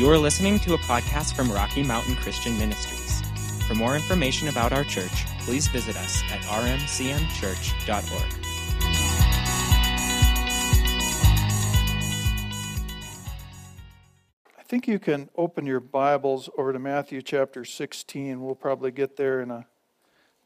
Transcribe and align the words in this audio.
You 0.00 0.08
are 0.08 0.16
listening 0.16 0.58
to 0.60 0.72
a 0.72 0.78
podcast 0.78 1.34
from 1.34 1.52
Rocky 1.52 1.82
Mountain 1.82 2.16
Christian 2.16 2.56
Ministries. 2.58 3.20
For 3.68 3.74
more 3.74 3.94
information 3.94 4.48
about 4.48 4.72
our 4.72 4.82
church, 4.82 5.26
please 5.40 5.68
visit 5.68 5.94
us 5.94 6.22
at 6.32 6.40
rmcmchurch.org. 6.40 8.00
I 14.58 14.62
think 14.62 14.88
you 14.88 14.98
can 14.98 15.28
open 15.36 15.66
your 15.66 15.80
Bibles 15.80 16.48
over 16.56 16.72
to 16.72 16.78
Matthew 16.78 17.20
chapter 17.20 17.66
16. 17.66 18.42
We'll 18.42 18.54
probably 18.54 18.92
get 18.92 19.18
there 19.18 19.42
in 19.42 19.50
a 19.50 19.66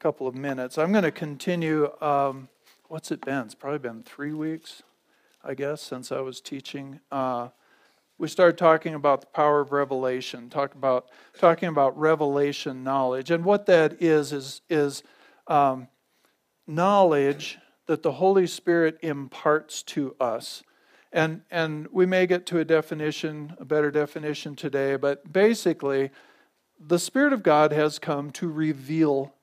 couple 0.01 0.27
of 0.27 0.35
minutes. 0.35 0.79
I'm 0.79 0.91
going 0.91 1.05
to 1.05 1.13
continue. 1.13 1.93
Um, 2.01 2.49
what's 2.89 3.13
it 3.13 3.25
been? 3.25 3.43
It's 3.43 3.55
probably 3.55 3.79
been 3.79 4.03
three 4.03 4.33
weeks, 4.33 4.83
I 5.45 5.55
guess, 5.55 5.81
since 5.81 6.11
I 6.11 6.23
was 6.23 6.41
teaching. 6.41 6.99
Uh, 7.13 7.51
we 8.25 8.29
started 8.29 8.57
talking 8.57 8.95
about 8.95 9.21
the 9.21 9.27
power 9.27 9.61
of 9.61 9.71
revelation, 9.71 10.49
talk 10.49 10.75
about 10.75 11.11
talking 11.39 11.69
about 11.69 11.99
revelation 11.99 12.83
knowledge, 12.83 13.31
and 13.31 13.45
what 13.45 13.67
that 13.67 14.01
is 14.01 14.33
is 14.33 14.63
is 14.71 15.03
um, 15.47 15.89
knowledge 16.67 17.59
that 17.85 18.03
the 18.03 18.13
Holy 18.13 18.47
Spirit 18.47 18.97
imparts 19.03 19.83
to 19.83 20.17
us. 20.19 20.63
And, 21.13 21.43
and 21.51 21.87
we 21.93 22.07
may 22.07 22.27
get 22.27 22.47
to 22.47 22.61
a 22.61 22.65
definition, 22.65 23.57
a 23.59 23.67
better 23.67 23.91
definition 23.91 24.57
today, 24.57 24.97
but 24.97 25.31
basically, 25.31 26.11
the 26.81 26.99
Spirit 26.99 27.35
of 27.35 27.43
God 27.43 27.73
has 27.73 27.99
come 27.99 28.31
to 28.31 28.49
reveal 28.49 29.35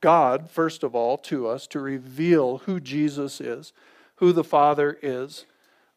God, 0.00 0.48
first 0.48 0.84
of 0.84 0.94
all, 0.94 1.18
to 1.18 1.48
us, 1.48 1.66
to 1.66 1.80
reveal 1.80 2.58
who 2.58 2.78
Jesus 2.78 3.40
is, 3.40 3.72
who 4.18 4.32
the 4.32 4.44
Father 4.44 4.96
is. 5.02 5.46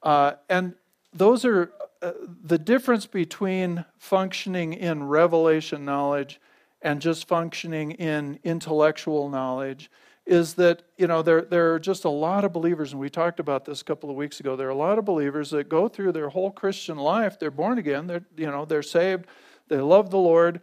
Uh, 0.02 0.32
and 0.50 0.74
those 1.14 1.46
are 1.46 1.72
uh, 2.02 2.14
the 2.44 2.58
difference 2.58 3.06
between 3.06 3.86
functioning 3.98 4.74
in 4.74 5.04
revelation 5.04 5.86
knowledge 5.86 6.40
and 6.82 7.00
just 7.00 7.28
functioning 7.28 7.92
in 7.92 8.40
intellectual 8.44 9.30
knowledge 9.30 9.92
is 10.26 10.56
that 10.56 10.84
you 10.98 11.08
know 11.08 11.22
there, 11.22 11.42
there 11.42 11.74
are 11.74 11.80
just 11.80 12.06
a 12.06 12.10
lot 12.10 12.44
of 12.44 12.54
believers 12.54 12.92
and 12.92 13.00
we 13.00 13.10
talked 13.10 13.40
about 13.40 13.66
this 13.66 13.82
a 13.82 13.84
couple 13.84 14.10
of 14.10 14.16
weeks 14.16 14.40
ago 14.40 14.56
there 14.56 14.68
are 14.68 14.72
a 14.72 14.76
lot 14.76 14.98
of 14.98 15.06
believers 15.06 15.50
that 15.52 15.70
go 15.70 15.88
through 15.88 16.12
their 16.12 16.30
whole 16.30 16.52
christian 16.52 16.98
life 16.98 17.38
they're 17.40 17.52
born 17.52 17.78
again 17.78 18.08
they're 18.08 18.26
you 18.36 18.48
know 18.48 18.66
they're 18.66 18.84
saved 18.84 19.26
they 19.68 19.78
love 19.78 20.10
the 20.10 20.18
lord 20.18 20.62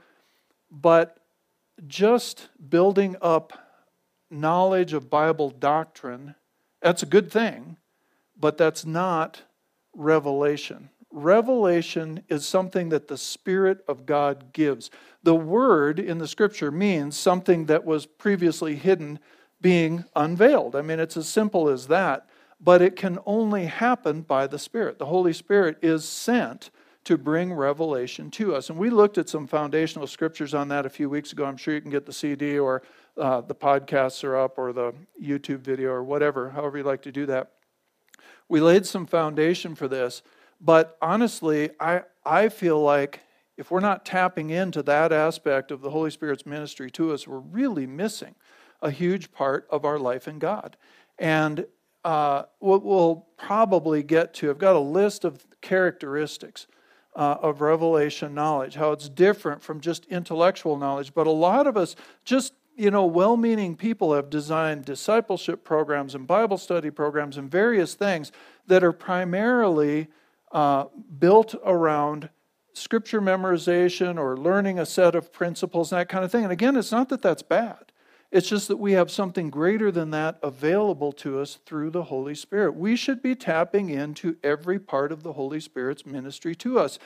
but 0.70 1.18
just 1.86 2.48
building 2.68 3.16
up 3.20 3.52
knowledge 4.30 4.92
of 4.92 5.10
bible 5.10 5.50
doctrine 5.50 6.34
that's 6.80 7.02
a 7.02 7.06
good 7.06 7.30
thing 7.30 7.76
but 8.36 8.58
that's 8.58 8.84
not 8.84 9.42
revelation 9.94 10.88
revelation 11.10 12.22
is 12.28 12.46
something 12.46 12.90
that 12.90 13.08
the 13.08 13.16
Spirit 13.16 13.84
of 13.88 14.06
God 14.06 14.52
gives. 14.52 14.90
The 15.22 15.34
word 15.34 15.98
in 15.98 16.18
the 16.18 16.28
scripture 16.28 16.70
means 16.70 17.16
something 17.16 17.66
that 17.66 17.84
was 17.84 18.06
previously 18.06 18.76
hidden 18.76 19.18
being 19.60 20.04
unveiled. 20.14 20.76
I 20.76 20.82
mean, 20.82 21.00
it's 21.00 21.16
as 21.16 21.28
simple 21.28 21.68
as 21.68 21.88
that, 21.88 22.28
but 22.60 22.82
it 22.82 22.96
can 22.96 23.18
only 23.26 23.66
happen 23.66 24.22
by 24.22 24.46
the 24.46 24.58
Spirit. 24.58 24.98
The 24.98 25.06
Holy 25.06 25.32
Spirit 25.32 25.78
is 25.82 26.04
sent 26.04 26.70
to 27.04 27.16
bring 27.16 27.52
revelation 27.52 28.30
to 28.32 28.54
us. 28.54 28.68
And 28.68 28.78
we 28.78 28.90
looked 28.90 29.16
at 29.16 29.28
some 29.28 29.46
foundational 29.46 30.06
scriptures 30.06 30.52
on 30.52 30.68
that 30.68 30.84
a 30.84 30.90
few 30.90 31.08
weeks 31.08 31.32
ago. 31.32 31.46
I'm 31.46 31.56
sure 31.56 31.74
you 31.74 31.80
can 31.80 31.90
get 31.90 32.04
the 32.04 32.12
CD 32.12 32.58
or 32.58 32.82
uh, 33.16 33.40
the 33.40 33.54
podcasts 33.54 34.22
are 34.24 34.36
up 34.36 34.58
or 34.58 34.72
the 34.72 34.92
YouTube 35.20 35.60
video 35.60 35.90
or 35.90 36.04
whatever, 36.04 36.50
however 36.50 36.78
you 36.78 36.84
like 36.84 37.02
to 37.02 37.12
do 37.12 37.24
that. 37.26 37.52
We 38.48 38.60
laid 38.60 38.84
some 38.84 39.06
foundation 39.06 39.74
for 39.74 39.88
this. 39.88 40.22
But 40.60 40.96
honestly, 41.00 41.70
I, 41.78 42.02
I 42.24 42.48
feel 42.48 42.80
like 42.80 43.20
if 43.56 43.70
we're 43.70 43.80
not 43.80 44.04
tapping 44.04 44.50
into 44.50 44.82
that 44.84 45.12
aspect 45.12 45.70
of 45.70 45.80
the 45.80 45.90
Holy 45.90 46.10
Spirit's 46.10 46.46
ministry 46.46 46.90
to 46.92 47.12
us, 47.12 47.26
we're 47.26 47.38
really 47.38 47.86
missing 47.86 48.34
a 48.80 48.90
huge 48.90 49.32
part 49.32 49.66
of 49.70 49.84
our 49.84 49.98
life 49.98 50.28
in 50.28 50.38
God. 50.38 50.76
And 51.18 51.66
uh, 52.04 52.44
what 52.60 52.84
we'll 52.84 53.26
probably 53.36 54.02
get 54.02 54.32
to, 54.34 54.50
I've 54.50 54.58
got 54.58 54.76
a 54.76 54.80
list 54.80 55.24
of 55.24 55.44
characteristics 55.60 56.66
uh, 57.16 57.36
of 57.42 57.60
revelation 57.60 58.34
knowledge, 58.34 58.76
how 58.76 58.92
it's 58.92 59.08
different 59.08 59.62
from 59.62 59.80
just 59.80 60.06
intellectual 60.06 60.76
knowledge. 60.76 61.12
But 61.12 61.26
a 61.26 61.32
lot 61.32 61.66
of 61.66 61.76
us, 61.76 61.96
just 62.24 62.54
you 62.76 62.92
know, 62.92 63.04
well 63.04 63.36
meaning 63.36 63.74
people 63.74 64.14
have 64.14 64.30
designed 64.30 64.84
discipleship 64.84 65.64
programs 65.64 66.14
and 66.14 66.28
Bible 66.28 66.58
study 66.58 66.90
programs 66.90 67.36
and 67.36 67.50
various 67.50 67.94
things 67.94 68.30
that 68.68 68.84
are 68.84 68.92
primarily 68.92 70.06
uh, 70.52 70.86
built 71.18 71.54
around 71.64 72.30
scripture 72.72 73.20
memorization 73.20 74.18
or 74.18 74.36
learning 74.36 74.78
a 74.78 74.86
set 74.86 75.14
of 75.14 75.32
principles 75.32 75.92
and 75.92 76.00
that 76.00 76.08
kind 76.08 76.24
of 76.24 76.30
thing. 76.30 76.44
And 76.44 76.52
again, 76.52 76.76
it's 76.76 76.92
not 76.92 77.08
that 77.08 77.22
that's 77.22 77.42
bad. 77.42 77.92
It's 78.30 78.48
just 78.48 78.68
that 78.68 78.76
we 78.76 78.92
have 78.92 79.10
something 79.10 79.48
greater 79.48 79.90
than 79.90 80.10
that 80.10 80.38
available 80.42 81.12
to 81.12 81.40
us 81.40 81.58
through 81.64 81.90
the 81.90 82.04
Holy 82.04 82.34
Spirit. 82.34 82.74
We 82.74 82.94
should 82.94 83.22
be 83.22 83.34
tapping 83.34 83.88
into 83.88 84.36
every 84.44 84.78
part 84.78 85.12
of 85.12 85.22
the 85.22 85.32
Holy 85.32 85.60
Spirit's 85.60 86.04
ministry 86.04 86.54
to 86.56 86.78
us. 86.78 86.98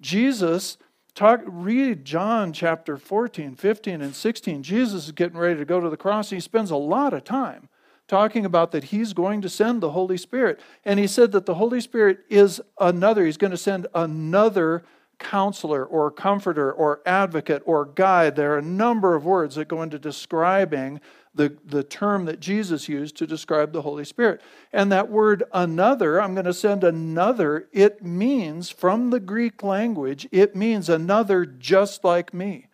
Jesus, 0.00 0.78
talk, 1.14 1.40
read 1.44 2.04
John 2.04 2.52
chapter 2.52 2.96
14, 2.96 3.56
15, 3.56 4.00
and 4.00 4.14
16. 4.14 4.62
Jesus 4.62 5.06
is 5.06 5.12
getting 5.12 5.38
ready 5.38 5.58
to 5.58 5.64
go 5.64 5.80
to 5.80 5.90
the 5.90 5.96
cross, 5.96 6.30
he 6.30 6.40
spends 6.40 6.70
a 6.70 6.76
lot 6.76 7.12
of 7.12 7.24
time 7.24 7.68
talking 8.08 8.44
about 8.44 8.72
that 8.72 8.84
he's 8.84 9.12
going 9.12 9.40
to 9.42 9.48
send 9.48 9.80
the 9.80 9.90
Holy 9.90 10.16
Spirit. 10.16 10.58
And 10.84 10.98
he 10.98 11.06
said 11.06 11.30
that 11.32 11.46
the 11.46 11.54
Holy 11.54 11.80
Spirit 11.80 12.20
is 12.28 12.60
another, 12.80 13.24
he's 13.24 13.36
going 13.36 13.50
to 13.52 13.56
send 13.56 13.86
another 13.94 14.82
counselor 15.18 15.84
or 15.84 16.10
comforter 16.10 16.72
or 16.72 17.00
advocate 17.04 17.62
or 17.66 17.84
guide. 17.84 18.36
There 18.36 18.54
are 18.54 18.58
a 18.58 18.62
number 18.62 19.14
of 19.14 19.24
words 19.24 19.56
that 19.56 19.68
go 19.68 19.82
into 19.82 19.98
describing 19.98 21.00
the, 21.34 21.56
the 21.64 21.82
term 21.82 22.24
that 22.24 22.40
Jesus 22.40 22.88
used 22.88 23.16
to 23.16 23.26
describe 23.26 23.72
the 23.72 23.82
Holy 23.82 24.04
Spirit. 24.04 24.40
And 24.72 24.90
that 24.90 25.10
word 25.10 25.44
another, 25.52 26.20
I'm 26.20 26.34
going 26.34 26.46
to 26.46 26.54
send 26.54 26.84
another, 26.84 27.68
it 27.72 28.02
means, 28.02 28.70
from 28.70 29.10
the 29.10 29.20
Greek 29.20 29.62
language, 29.62 30.28
it 30.32 30.56
means 30.56 30.88
another 30.88 31.44
just 31.44 32.04
like 32.04 32.32
me. 32.32 32.66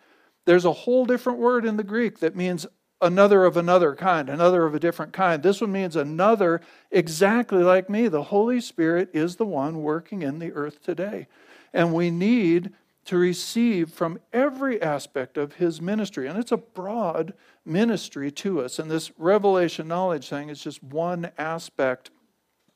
There's 0.46 0.64
a 0.64 0.72
whole 0.72 1.06
different 1.06 1.38
word 1.38 1.64
in 1.64 1.76
the 1.76 1.84
Greek 1.84 2.20
that 2.20 2.36
means 2.36 2.66
another 3.04 3.44
of 3.44 3.56
another 3.56 3.94
kind, 3.94 4.28
another 4.28 4.64
of 4.64 4.74
a 4.74 4.80
different 4.80 5.12
kind. 5.12 5.42
This 5.42 5.60
one 5.60 5.72
means 5.72 5.94
another 5.94 6.60
exactly 6.90 7.62
like 7.62 7.88
me. 7.90 8.08
The 8.08 8.24
Holy 8.24 8.60
Spirit 8.60 9.10
is 9.12 9.36
the 9.36 9.46
one 9.46 9.82
working 9.82 10.22
in 10.22 10.38
the 10.38 10.52
earth 10.52 10.82
today. 10.82 11.26
And 11.72 11.92
we 11.92 12.10
need 12.10 12.72
to 13.04 13.18
receive 13.18 13.90
from 13.90 14.18
every 14.32 14.80
aspect 14.80 15.36
of 15.36 15.54
his 15.54 15.80
ministry. 15.80 16.26
And 16.26 16.38
it's 16.38 16.52
a 16.52 16.56
broad 16.56 17.34
ministry 17.64 18.30
to 18.30 18.62
us. 18.62 18.78
And 18.78 18.90
this 18.90 19.12
revelation 19.18 19.86
knowledge 19.86 20.28
thing 20.28 20.48
is 20.48 20.60
just 20.60 20.82
one 20.82 21.30
aspect 21.36 22.10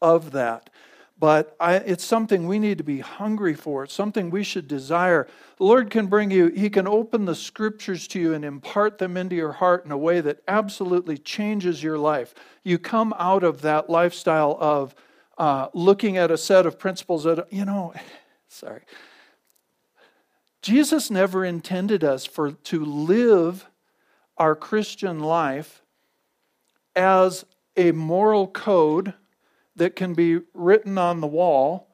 of 0.02 0.32
that 0.32 0.70
but 1.18 1.56
I, 1.58 1.76
it's 1.76 2.04
something 2.04 2.46
we 2.46 2.58
need 2.58 2.78
to 2.78 2.84
be 2.84 3.00
hungry 3.00 3.54
for. 3.54 3.84
It's 3.84 3.94
something 3.94 4.30
we 4.30 4.44
should 4.44 4.68
desire. 4.68 5.26
The 5.56 5.64
Lord 5.64 5.90
can 5.90 6.06
bring 6.06 6.30
you, 6.30 6.48
He 6.48 6.70
can 6.70 6.86
open 6.86 7.24
the 7.24 7.34
scriptures 7.34 8.06
to 8.08 8.20
you 8.20 8.34
and 8.34 8.44
impart 8.44 8.98
them 8.98 9.16
into 9.16 9.34
your 9.34 9.52
heart 9.52 9.84
in 9.84 9.90
a 9.90 9.98
way 9.98 10.20
that 10.20 10.42
absolutely 10.46 11.18
changes 11.18 11.82
your 11.82 11.98
life. 11.98 12.34
You 12.62 12.78
come 12.78 13.14
out 13.18 13.42
of 13.42 13.62
that 13.62 13.90
lifestyle 13.90 14.56
of 14.60 14.94
uh, 15.38 15.68
looking 15.74 16.16
at 16.16 16.30
a 16.30 16.38
set 16.38 16.66
of 16.66 16.78
principles 16.78 17.24
that, 17.24 17.52
you 17.52 17.64
know, 17.64 17.94
sorry. 18.48 18.82
Jesus 20.62 21.10
never 21.10 21.44
intended 21.44 22.04
us 22.04 22.26
for 22.26 22.52
to 22.52 22.84
live 22.84 23.68
our 24.36 24.54
Christian 24.54 25.20
life 25.20 25.82
as 26.94 27.44
a 27.76 27.92
moral 27.92 28.48
code 28.48 29.14
that 29.78 29.96
can 29.96 30.14
be 30.14 30.40
written 30.54 30.98
on 30.98 31.20
the 31.20 31.26
wall, 31.26 31.88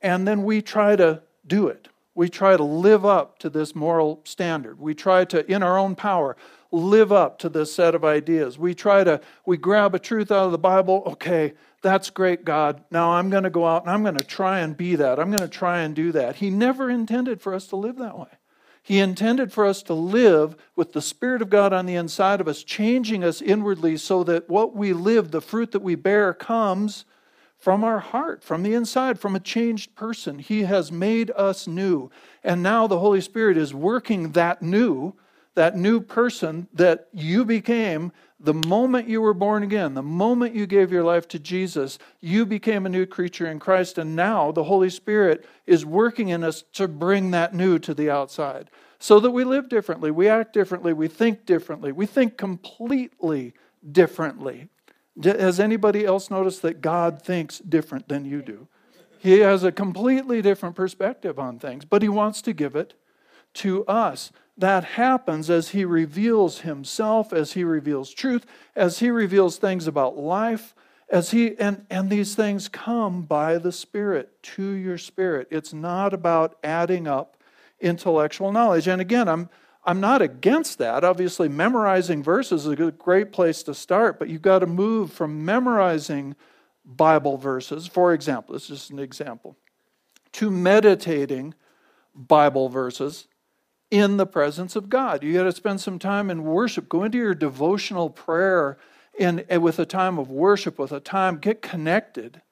and 0.00 0.26
then 0.26 0.44
we 0.44 0.62
try 0.62 0.96
to 0.96 1.22
do 1.46 1.68
it. 1.68 1.88
We 2.14 2.28
try 2.28 2.56
to 2.56 2.62
live 2.62 3.06
up 3.06 3.38
to 3.38 3.48
this 3.48 3.74
moral 3.74 4.20
standard. 4.24 4.78
We 4.78 4.94
try 4.94 5.24
to, 5.26 5.50
in 5.50 5.62
our 5.62 5.78
own 5.78 5.94
power, 5.94 6.36
live 6.72 7.12
up 7.12 7.38
to 7.40 7.48
this 7.48 7.72
set 7.72 7.94
of 7.94 8.04
ideas. 8.04 8.58
We 8.58 8.74
try 8.74 9.04
to, 9.04 9.20
we 9.46 9.56
grab 9.56 9.94
a 9.94 9.98
truth 9.98 10.30
out 10.30 10.46
of 10.46 10.52
the 10.52 10.58
Bible. 10.58 11.02
Okay, 11.06 11.54
that's 11.82 12.10
great, 12.10 12.44
God. 12.44 12.84
Now 12.90 13.12
I'm 13.12 13.30
going 13.30 13.44
to 13.44 13.50
go 13.50 13.66
out 13.66 13.82
and 13.82 13.90
I'm 13.90 14.02
going 14.02 14.18
to 14.18 14.24
try 14.24 14.60
and 14.60 14.76
be 14.76 14.96
that. 14.96 15.18
I'm 15.18 15.30
going 15.30 15.42
to 15.42 15.48
try 15.48 15.80
and 15.80 15.94
do 15.94 16.12
that. 16.12 16.36
He 16.36 16.50
never 16.50 16.90
intended 16.90 17.40
for 17.40 17.54
us 17.54 17.66
to 17.68 17.76
live 17.76 17.96
that 17.96 18.18
way. 18.18 18.28
He 18.82 18.98
intended 18.98 19.52
for 19.52 19.66
us 19.66 19.82
to 19.84 19.94
live 19.94 20.56
with 20.74 20.92
the 20.92 21.02
Spirit 21.02 21.42
of 21.42 21.50
God 21.50 21.72
on 21.72 21.86
the 21.86 21.94
inside 21.94 22.40
of 22.40 22.48
us, 22.48 22.64
changing 22.64 23.22
us 23.22 23.42
inwardly 23.42 23.96
so 23.96 24.24
that 24.24 24.48
what 24.48 24.74
we 24.74 24.92
live, 24.92 25.30
the 25.30 25.40
fruit 25.40 25.72
that 25.72 25.82
we 25.82 25.94
bear, 25.94 26.32
comes 26.32 27.04
from 27.60 27.84
our 27.84 28.00
heart, 28.00 28.42
from 28.42 28.62
the 28.62 28.74
inside, 28.74 29.20
from 29.20 29.36
a 29.36 29.40
changed 29.40 29.94
person. 29.94 30.38
He 30.38 30.62
has 30.62 30.90
made 30.90 31.30
us 31.36 31.66
new. 31.66 32.10
And 32.42 32.62
now 32.62 32.86
the 32.86 32.98
Holy 32.98 33.20
Spirit 33.20 33.58
is 33.58 33.74
working 33.74 34.32
that 34.32 34.62
new, 34.62 35.14
that 35.54 35.76
new 35.76 36.00
person 36.00 36.68
that 36.72 37.08
you 37.12 37.44
became 37.44 38.12
the 38.42 38.54
moment 38.54 39.06
you 39.06 39.20
were 39.20 39.34
born 39.34 39.62
again, 39.62 39.92
the 39.92 40.02
moment 40.02 40.54
you 40.54 40.66
gave 40.66 40.90
your 40.90 41.04
life 41.04 41.28
to 41.28 41.38
Jesus, 41.38 41.98
you 42.20 42.46
became 42.46 42.86
a 42.86 42.88
new 42.88 43.04
creature 43.04 43.46
in 43.46 43.58
Christ. 43.58 43.98
And 43.98 44.16
now 44.16 44.50
the 44.50 44.64
Holy 44.64 44.88
Spirit 44.88 45.46
is 45.66 45.84
working 45.84 46.28
in 46.28 46.42
us 46.42 46.64
to 46.72 46.88
bring 46.88 47.30
that 47.32 47.54
new 47.54 47.78
to 47.80 47.92
the 47.92 48.08
outside 48.08 48.70
so 48.98 49.20
that 49.20 49.30
we 49.30 49.44
live 49.44 49.68
differently, 49.68 50.10
we 50.10 50.28
act 50.28 50.52
differently, 50.52 50.92
we 50.92 51.08
think 51.08 51.44
differently, 51.44 51.92
we 51.92 52.06
think 52.06 52.36
completely 52.36 53.52
differently. 53.92 54.68
Has 55.22 55.60
anybody 55.60 56.04
else 56.04 56.30
noticed 56.30 56.62
that 56.62 56.80
God 56.80 57.22
thinks 57.22 57.58
different 57.58 58.08
than 58.08 58.24
you 58.24 58.42
do? 58.42 58.68
He 59.18 59.40
has 59.40 59.64
a 59.64 59.72
completely 59.72 60.40
different 60.40 60.76
perspective 60.76 61.38
on 61.38 61.58
things, 61.58 61.84
but 61.84 62.02
He 62.02 62.08
wants 62.08 62.40
to 62.42 62.52
give 62.52 62.74
it 62.74 62.94
to 63.54 63.84
us 63.86 64.32
that 64.60 64.84
happens 64.84 65.48
as 65.48 65.70
he 65.70 65.86
reveals 65.86 66.60
himself, 66.60 67.32
as 67.32 67.52
he 67.52 67.64
reveals 67.64 68.12
truth, 68.12 68.44
as 68.76 68.98
he 68.98 69.10
reveals 69.10 69.56
things 69.56 69.86
about 69.86 70.18
life, 70.18 70.74
as 71.08 71.30
he 71.30 71.58
and, 71.58 71.86
and 71.88 72.10
these 72.10 72.34
things 72.34 72.68
come 72.68 73.22
by 73.22 73.56
the 73.56 73.72
Spirit 73.72 74.42
to 74.42 74.72
your 74.72 74.98
spirit. 74.98 75.48
It's 75.50 75.72
not 75.72 76.12
about 76.12 76.58
adding 76.62 77.08
up 77.08 77.38
intellectual 77.80 78.52
knowledge. 78.52 78.86
And 78.86 79.00
again, 79.00 79.28
I'm 79.28 79.48
I'm 79.90 79.98
not 79.98 80.22
against 80.22 80.78
that. 80.78 81.02
Obviously, 81.02 81.48
memorizing 81.48 82.22
verses 82.22 82.64
is 82.64 82.78
a 82.78 82.92
great 82.92 83.32
place 83.32 83.64
to 83.64 83.74
start, 83.74 84.20
but 84.20 84.28
you've 84.28 84.40
got 84.40 84.60
to 84.60 84.66
move 84.66 85.12
from 85.12 85.44
memorizing 85.44 86.36
Bible 86.84 87.36
verses, 87.36 87.88
for 87.88 88.14
example, 88.14 88.52
this 88.52 88.62
is 88.64 88.68
just 88.68 88.90
an 88.92 89.00
example, 89.00 89.56
to 90.32 90.48
meditating 90.48 91.54
Bible 92.14 92.68
verses 92.68 93.26
in 93.90 94.16
the 94.16 94.26
presence 94.26 94.76
of 94.76 94.88
God. 94.88 95.24
You 95.24 95.32
got 95.32 95.42
to 95.42 95.52
spend 95.52 95.80
some 95.80 95.98
time 95.98 96.30
in 96.30 96.44
worship. 96.44 96.88
Go 96.88 97.02
into 97.02 97.18
your 97.18 97.34
devotional 97.34 98.10
prayer 98.10 98.78
and 99.18 99.44
with 99.60 99.80
a 99.80 99.86
time 99.86 100.20
of 100.20 100.30
worship, 100.30 100.78
with 100.78 100.92
a 100.92 101.00
time, 101.00 101.38
get 101.38 101.62
connected 101.62 102.42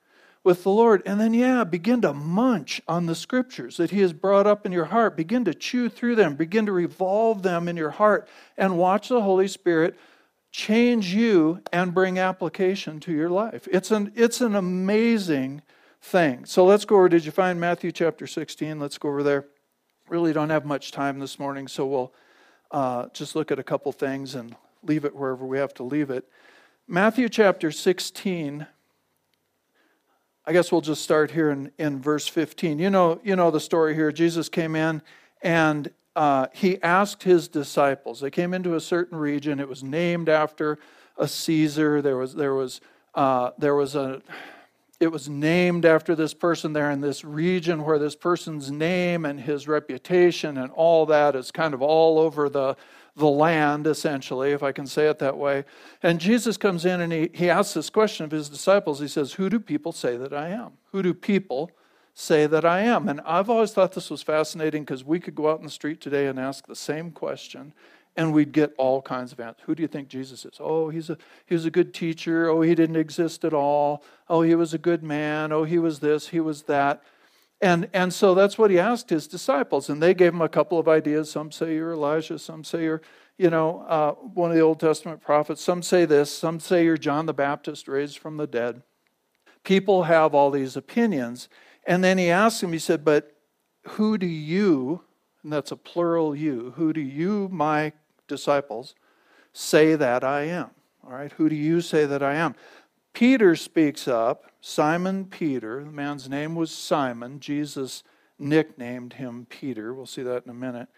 with 0.49 0.65
the 0.65 0.71
Lord. 0.71 1.03
And 1.07 1.21
then, 1.21 1.35
yeah, 1.35 1.63
begin 1.63 2.01
to 2.01 2.13
munch 2.13 2.81
on 2.89 3.07
the 3.07 3.15
scriptures 3.15 3.77
that 3.77 3.91
He 3.91 4.01
has 4.01 4.13
brought 4.13 4.47
up 4.47 4.67
in 4.67 4.73
your 4.73 4.87
heart. 4.87 5.17
Begin 5.17 5.45
to 5.45 5.55
chew 5.55 5.89
through 5.89 6.17
them, 6.17 6.35
begin 6.35 6.67
to 6.67 6.73
revolve 6.73 7.43
them 7.43 7.69
in 7.69 7.77
your 7.77 7.91
heart, 7.91 8.29
and 8.57 8.77
watch 8.77 9.09
the 9.09 9.21
Holy 9.21 9.47
Spirit 9.47 9.97
change 10.51 11.15
you 11.15 11.61
and 11.73 11.95
bring 11.95 12.19
application 12.19 12.99
to 13.01 13.13
your 13.13 13.31
life. 13.31 13.69
It's 13.71 13.91
an, 13.91 14.11
it's 14.17 14.41
an 14.41 14.57
amazing 14.57 15.63
thing. 16.01 16.47
So 16.47 16.65
let's 16.65 16.85
go 16.85 16.97
over. 16.97 17.09
Did 17.09 17.25
you 17.25 17.31
find 17.31 17.61
Matthew 17.61 17.93
chapter 17.93 18.27
16? 18.27 18.81
Let's 18.81 18.99
go 18.99 19.11
over 19.11 19.23
there 19.23 19.45
really 20.09 20.33
don't 20.33 20.51
have 20.51 20.65
much 20.65 20.93
time 20.93 21.19
this 21.19 21.39
morning, 21.39 21.69
so 21.69 21.87
we'll 21.87 22.15
uh, 22.71 23.07
just 23.13 23.37
look 23.37 23.51
at 23.51 23.59
a 23.59 23.63
couple 23.63 23.93
things 23.93 24.35
and 24.35 24.57
leave 24.83 25.05
it 25.05 25.15
wherever 25.15 25.45
we 25.45 25.59
have 25.59 25.75
to 25.75 25.83
leave 25.83 26.11
it. 26.11 26.29
Matthew 26.87 27.29
chapter 27.29 27.71
16. 27.71 28.67
I 30.49 30.53
guess 30.53 30.73
we'll 30.73 30.81
just 30.81 31.03
start 31.03 31.33
here 31.33 31.51
in, 31.51 31.71
in 31.77 32.01
verse 32.01 32.27
15. 32.27 32.79
You 32.79 32.89
know, 32.89 33.21
you 33.23 33.37
know 33.37 33.51
the 33.51 33.61
story 33.61 33.95
here. 33.95 34.11
Jesus 34.11 34.49
came 34.49 34.75
in 34.75 35.03
and 35.43 35.91
uh, 36.17 36.47
he 36.55 36.83
asked 36.83 37.23
his 37.23 37.49
disciples. 37.49 38.21
They 38.21 38.31
came 38.31 38.55
into 38.55 38.75
a 38.75 38.81
certain 38.81 39.19
region. 39.19 39.61
It 39.61 39.69
was 39.69 39.83
named 39.83 40.31
after 40.31 40.79
a 41.19 41.29
Caesar. 41.29 42.01
There 42.01 42.17
was 42.17 42.35
there 42.35 42.55
was 42.55 42.81
uh, 43.15 43.51
there 43.59 43.75
was 43.75 43.95
a 43.95 44.23
it 45.01 45.13
was 45.13 45.29
named 45.29 45.85
after 45.85 46.15
this 46.15 46.33
person 46.33 46.73
there 46.73 46.91
in 46.91 47.03
this 47.03 47.25
region 47.25 47.85
where 47.85 47.99
this 47.99 48.17
person's 48.17 48.71
name 48.71 49.27
and 49.27 49.39
his 49.39 49.69
reputation 49.69 50.57
and 50.57 50.73
all 50.73 51.05
that 51.05 51.37
is 51.37 51.51
kind 51.51 51.75
of 51.75 51.83
all 51.83 52.19
over 52.19 52.49
the, 52.49 52.75
the 53.19 53.27
land, 53.27 53.87
essentially, 53.87 54.53
if 54.53 54.63
I 54.63 54.73
can 54.73 54.87
say 54.87 55.09
it 55.09 55.19
that 55.19 55.37
way. 55.37 55.65
And 56.03 56.21
Jesus 56.21 56.57
comes 56.57 56.85
in 56.85 57.01
and 57.01 57.13
he, 57.13 57.31
he 57.35 57.51
asks 57.51 57.75
this 57.75 57.91
question 57.91 58.25
of 58.25 58.31
his 58.31 58.49
disciples. 58.49 59.01
He 59.01 59.09
says, 59.09 59.35
Who 59.35 59.51
do 59.51 59.61
people 59.61 59.93
say 59.93 60.17
that 60.17 60.33
I 60.33 60.49
am? 60.49 60.73
Who 60.93 61.03
do 61.03 61.13
people 61.13 61.71
say 62.15 62.47
that 62.47 62.65
I 62.65 62.81
am? 62.81 63.09
And 63.09 63.21
I've 63.23 63.51
always 63.51 63.73
thought 63.73 63.93
this 63.93 64.11
was 64.11 64.23
fascinating 64.23 64.85
because 64.85 65.05
we 65.05 65.21
could 65.21 65.35
go 65.35 65.51
out 65.51 65.59
in 65.59 65.65
the 65.65 65.71
street 65.71 66.01
today 66.01 66.27
and 66.27 66.39
ask 66.39 66.67
the 66.67 66.77
same 66.77 67.11
question 67.11 67.75
and 68.17 68.33
we'd 68.33 68.53
get 68.53 68.75
all 68.79 69.01
kinds 69.01 69.33
of 69.33 69.39
answers. 69.39 69.63
Who 69.67 69.77
do 69.77 69.83
you 69.83 69.89
think 69.89 70.09
Jesus 70.09 70.45
is? 70.45 70.55
Oh, 70.59 70.89
he's 70.89 71.09
a 71.09 71.17
he 71.47 71.55
was 71.55 71.65
a 71.65 71.71
good 71.71 71.95
teacher. 71.95 72.49
Oh, 72.49 72.63
he 72.63 72.75
didn't 72.75 72.97
exist 72.97 73.45
at 73.45 73.55
all. 73.55 74.03
Oh, 74.29 74.43
he 74.43 74.57
was 74.57 74.75
a 74.75 74.79
good 74.79 75.05
man. 75.05 75.53
Oh, 75.53 75.63
he 75.63 75.79
was 75.79 76.01
this, 76.01 76.29
he 76.29 76.41
was 76.41 76.63
that. 76.63 77.03
And 77.61 77.89
and 77.93 78.13
so 78.13 78.35
that's 78.35 78.57
what 78.57 78.71
he 78.71 78.79
asked 78.79 79.11
his 79.11 79.27
disciples, 79.27 79.89
and 79.89 80.01
they 80.01 80.15
gave 80.15 80.33
him 80.33 80.41
a 80.41 80.49
couple 80.49 80.79
of 80.79 80.87
ideas. 80.87 81.31
Some 81.31 81.51
say 81.51 81.75
you're 81.75 81.93
Elijah. 81.93 82.39
Some 82.39 82.63
say 82.63 82.85
you're, 82.85 83.03
you 83.37 83.51
know, 83.51 83.81
uh, 83.89 84.13
one 84.13 84.51
of 84.51 84.57
the 84.57 84.63
Old 84.63 84.79
Testament 84.79 85.21
prophets. 85.21 85.61
Some 85.61 85.83
say 85.83 86.05
this. 86.05 86.31
Some 86.31 86.61
say 86.61 86.85
you're 86.85 86.97
John 86.97 87.27
the 87.27 87.35
Baptist 87.35 87.89
raised 87.89 88.19
from 88.19 88.37
the 88.37 88.47
dead. 88.47 88.83
People 89.65 90.05
have 90.05 90.35
all 90.35 90.53
these 90.53 90.77
opinions, 90.77 91.49
and 91.85 92.05
then 92.05 92.17
he 92.17 92.31
asked 92.31 92.63
him. 92.63 92.73
He 92.73 92.79
said, 92.79 93.05
"But 93.05 93.35
who 93.89 94.19
do 94.19 94.27
you?" 94.27 95.03
And 95.43 95.53
that's 95.53 95.73
a 95.73 95.77
plural 95.77 96.37
you. 96.37 96.75
Who 96.77 96.93
do 96.93 97.01
you, 97.01 97.49
my 97.51 97.93
disciples, 98.29 98.95
say 99.53 99.97
that 99.97 100.23
I 100.23 100.43
am? 100.43 100.71
All 101.05 101.13
right, 101.13 101.33
who 101.33 101.49
do 101.49 101.57
you 101.57 101.81
say 101.81 102.07
that 102.07 102.23
I 102.23 102.35
am? 102.35 102.55
Peter 103.15 103.57
speaks 103.57 104.07
up. 104.07 104.48
Simon 104.61 105.25
Peter, 105.25 105.85
the 105.85 105.91
man's 105.91 106.29
name 106.29 106.55
was 106.55 106.71
Simon. 106.71 107.41
Jesus 107.41 108.03
nicknamed 108.39 109.15
him 109.15 109.47
Peter. 109.49 109.95
We'll 109.95 110.07
see 110.07 110.23
that 110.23 110.45
in 110.45 110.51
a 110.51 110.55
minute. 110.55 110.89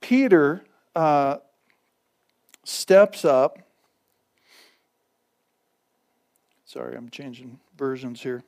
Peter 0.00 0.64
uh, 0.94 1.38
steps 2.64 3.24
up. 3.24 3.58
Sorry, 6.64 6.96
I'm 6.96 7.10
changing 7.10 7.60
versions 7.76 8.22
here. 8.22 8.42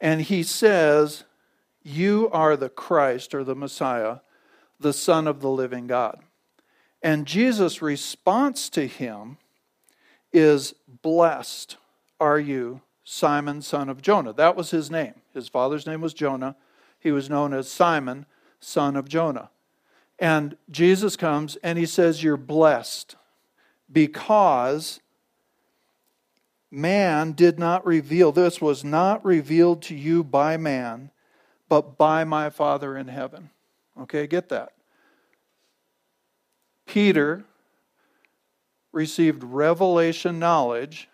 And 0.00 0.22
he 0.22 0.42
says, 0.42 1.24
You 1.82 2.30
are 2.32 2.56
the 2.56 2.68
Christ 2.68 3.34
or 3.34 3.44
the 3.44 3.54
Messiah, 3.54 4.18
the 4.78 4.92
Son 4.92 5.26
of 5.26 5.40
the 5.40 5.50
living 5.50 5.86
God. 5.86 6.20
And 7.02 7.26
Jesus' 7.26 7.82
response 7.82 8.68
to 8.70 8.86
him 8.86 9.38
is, 10.32 10.74
Blessed 11.02 11.76
are 12.18 12.38
you, 12.38 12.80
Simon, 13.04 13.62
son 13.62 13.88
of 13.88 14.02
Jonah. 14.02 14.32
That 14.32 14.56
was 14.56 14.70
his 14.70 14.90
name. 14.90 15.14
His 15.34 15.48
father's 15.48 15.86
name 15.86 16.00
was 16.00 16.14
Jonah. 16.14 16.56
He 16.98 17.12
was 17.12 17.30
known 17.30 17.54
as 17.54 17.70
Simon, 17.70 18.26
son 18.60 18.96
of 18.96 19.08
Jonah. 19.08 19.50
And 20.18 20.56
Jesus 20.70 21.16
comes 21.16 21.56
and 21.56 21.78
he 21.78 21.86
says, 21.86 22.22
You're 22.22 22.36
blessed 22.36 23.16
because 23.90 25.00
man 26.70 27.32
did 27.32 27.58
not 27.58 27.84
reveal, 27.86 28.32
this 28.32 28.60
was 28.60 28.84
not 28.84 29.24
revealed 29.24 29.82
to 29.82 29.94
you 29.94 30.22
by 30.22 30.56
man, 30.56 31.10
but 31.68 31.96
by 31.96 32.24
my 32.24 32.50
Father 32.50 32.96
in 32.96 33.08
heaven. 33.08 33.50
Okay, 34.02 34.26
get 34.26 34.48
that. 34.50 34.72
Peter 36.86 37.44
received 38.92 39.44
revelation 39.44 40.38
knowledge, 40.38 41.08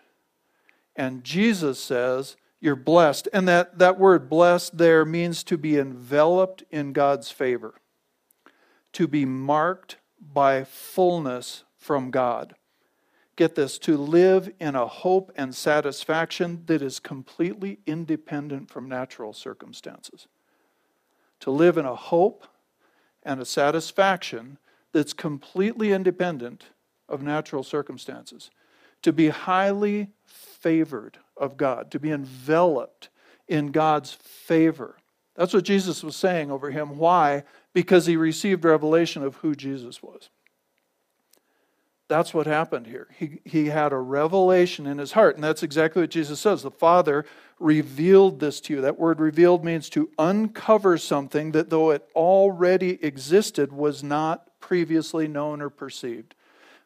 and 0.97 1.23
Jesus 1.23 1.79
says, 1.79 2.35
You're 2.59 2.75
blessed. 2.75 3.29
And 3.31 3.47
that, 3.47 3.77
that 3.77 3.99
word 3.99 4.29
blessed 4.29 4.77
there 4.77 5.05
means 5.05 5.43
to 5.45 5.57
be 5.57 5.77
enveloped 5.77 6.63
in 6.71 6.91
God's 6.91 7.29
favor, 7.29 7.75
to 8.93 9.07
be 9.07 9.23
marked 9.23 9.97
by 10.19 10.63
fullness 10.63 11.63
from 11.77 12.09
God. 12.09 12.55
Get 13.35 13.53
this, 13.53 13.77
to 13.79 13.95
live 13.95 14.51
in 14.59 14.75
a 14.75 14.87
hope 14.87 15.31
and 15.35 15.53
satisfaction 15.53 16.63
that 16.65 16.81
is 16.81 16.99
completely 16.99 17.77
independent 17.85 18.71
from 18.71 18.89
natural 18.89 19.31
circumstances. 19.31 20.27
To 21.41 21.51
live 21.51 21.77
in 21.77 21.85
a 21.85 21.95
hope 21.95 22.47
and 23.21 23.39
a 23.39 23.45
satisfaction 23.45 24.57
that's 24.91 25.13
completely 25.13 25.91
independent 25.91 26.65
of 27.07 27.21
natural 27.21 27.63
circumstances, 27.63 28.49
to 29.03 29.13
be 29.13 29.29
highly 29.29 30.09
favored 30.27 31.17
of 31.35 31.57
God, 31.57 31.91
to 31.91 31.99
be 31.99 32.11
enveloped 32.11 33.09
in 33.47 33.71
God's 33.71 34.13
favor. 34.13 34.97
That's 35.35 35.53
what 35.53 35.63
Jesus 35.63 36.03
was 36.03 36.15
saying 36.15 36.51
over 36.51 36.71
him. 36.71 36.97
Why? 36.97 37.43
Because 37.73 38.05
he 38.05 38.17
received 38.17 38.65
revelation 38.65 39.23
of 39.23 39.35
who 39.37 39.55
Jesus 39.55 40.01
was. 40.01 40.29
That's 42.09 42.33
what 42.33 42.47
happened 42.47 42.87
here. 42.87 43.07
He, 43.17 43.41
he 43.43 43.65
had 43.65 43.91
a 43.91 43.97
revelation 43.97 44.87
in 44.87 44.97
his 44.97 45.11
heart, 45.11 45.35
and 45.35 45.43
that's 45.43 45.63
exactly 45.63 46.03
what 46.03 46.09
Jesus 46.09 46.39
says. 46.39 46.63
The 46.63 46.71
Father 46.71 47.25
revealed 47.59 48.39
this 48.39 48.61
to 48.61 48.75
you. 48.75 48.81
That 48.81 48.97
word 48.97 49.19
revealed 49.19 49.65
means 49.65 49.89
to 49.89 50.09
uncover 50.17 50.97
something 50.97 51.51
that, 51.51 51.69
though 51.69 51.91
it 51.91 52.07
already 52.15 53.03
existed, 53.03 53.73
was 53.73 54.03
not 54.03 54.49
previously 54.61 55.27
known 55.27 55.61
or 55.61 55.69
perceived. 55.69 56.33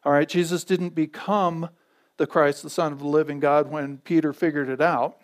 All 0.04 0.12
right, 0.12 0.28
Jesus 0.28 0.64
didn't 0.64 0.94
become 0.94 1.68
the 2.16 2.26
Christ, 2.26 2.62
the 2.62 2.70
Son 2.70 2.92
of 2.92 2.98
the 2.98 3.06
living 3.06 3.40
God, 3.40 3.70
when 3.70 3.98
Peter 3.98 4.32
figured 4.32 4.68
it 4.68 4.80
out. 4.80 5.18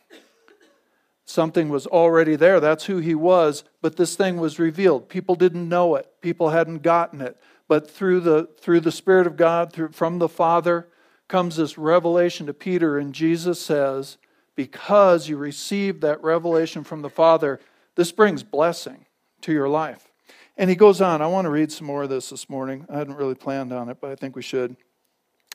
Something 1.24 1.68
was 1.68 1.86
already 1.86 2.36
there. 2.36 2.58
That's 2.58 2.86
who 2.86 2.98
he 2.98 3.14
was, 3.14 3.64
but 3.82 3.96
this 3.96 4.16
thing 4.16 4.38
was 4.38 4.58
revealed. 4.58 5.08
People 5.08 5.34
didn't 5.34 5.68
know 5.68 5.94
it, 5.96 6.08
people 6.20 6.50
hadn't 6.50 6.82
gotten 6.82 7.20
it. 7.20 7.36
but 7.68 7.90
through 7.90 8.20
the, 8.20 8.48
through 8.60 8.80
the 8.80 8.90
Spirit 8.90 9.26
of 9.26 9.36
God, 9.36 9.72
through, 9.72 9.92
from 9.92 10.18
the 10.18 10.28
Father, 10.28 10.88
comes 11.28 11.56
this 11.56 11.76
revelation 11.76 12.46
to 12.46 12.54
Peter, 12.54 12.98
and 12.98 13.14
Jesus 13.14 13.60
says, 13.60 14.16
Because 14.56 15.28
you 15.28 15.36
received 15.36 16.00
that 16.00 16.22
revelation 16.22 16.82
from 16.82 17.02
the 17.02 17.10
Father, 17.10 17.60
this 17.94 18.10
brings 18.10 18.42
blessing 18.42 19.04
to 19.42 19.52
your 19.52 19.68
life. 19.68 20.10
And 20.56 20.68
he 20.68 20.76
goes 20.76 21.00
on. 21.00 21.22
I 21.22 21.26
want 21.26 21.44
to 21.44 21.50
read 21.50 21.70
some 21.70 21.86
more 21.86 22.02
of 22.04 22.08
this 22.08 22.30
this 22.30 22.48
morning. 22.48 22.86
I 22.88 22.98
hadn't 22.98 23.14
really 23.14 23.34
planned 23.34 23.72
on 23.72 23.88
it, 23.88 23.98
but 24.00 24.10
I 24.10 24.16
think 24.16 24.34
we 24.34 24.42
should. 24.42 24.76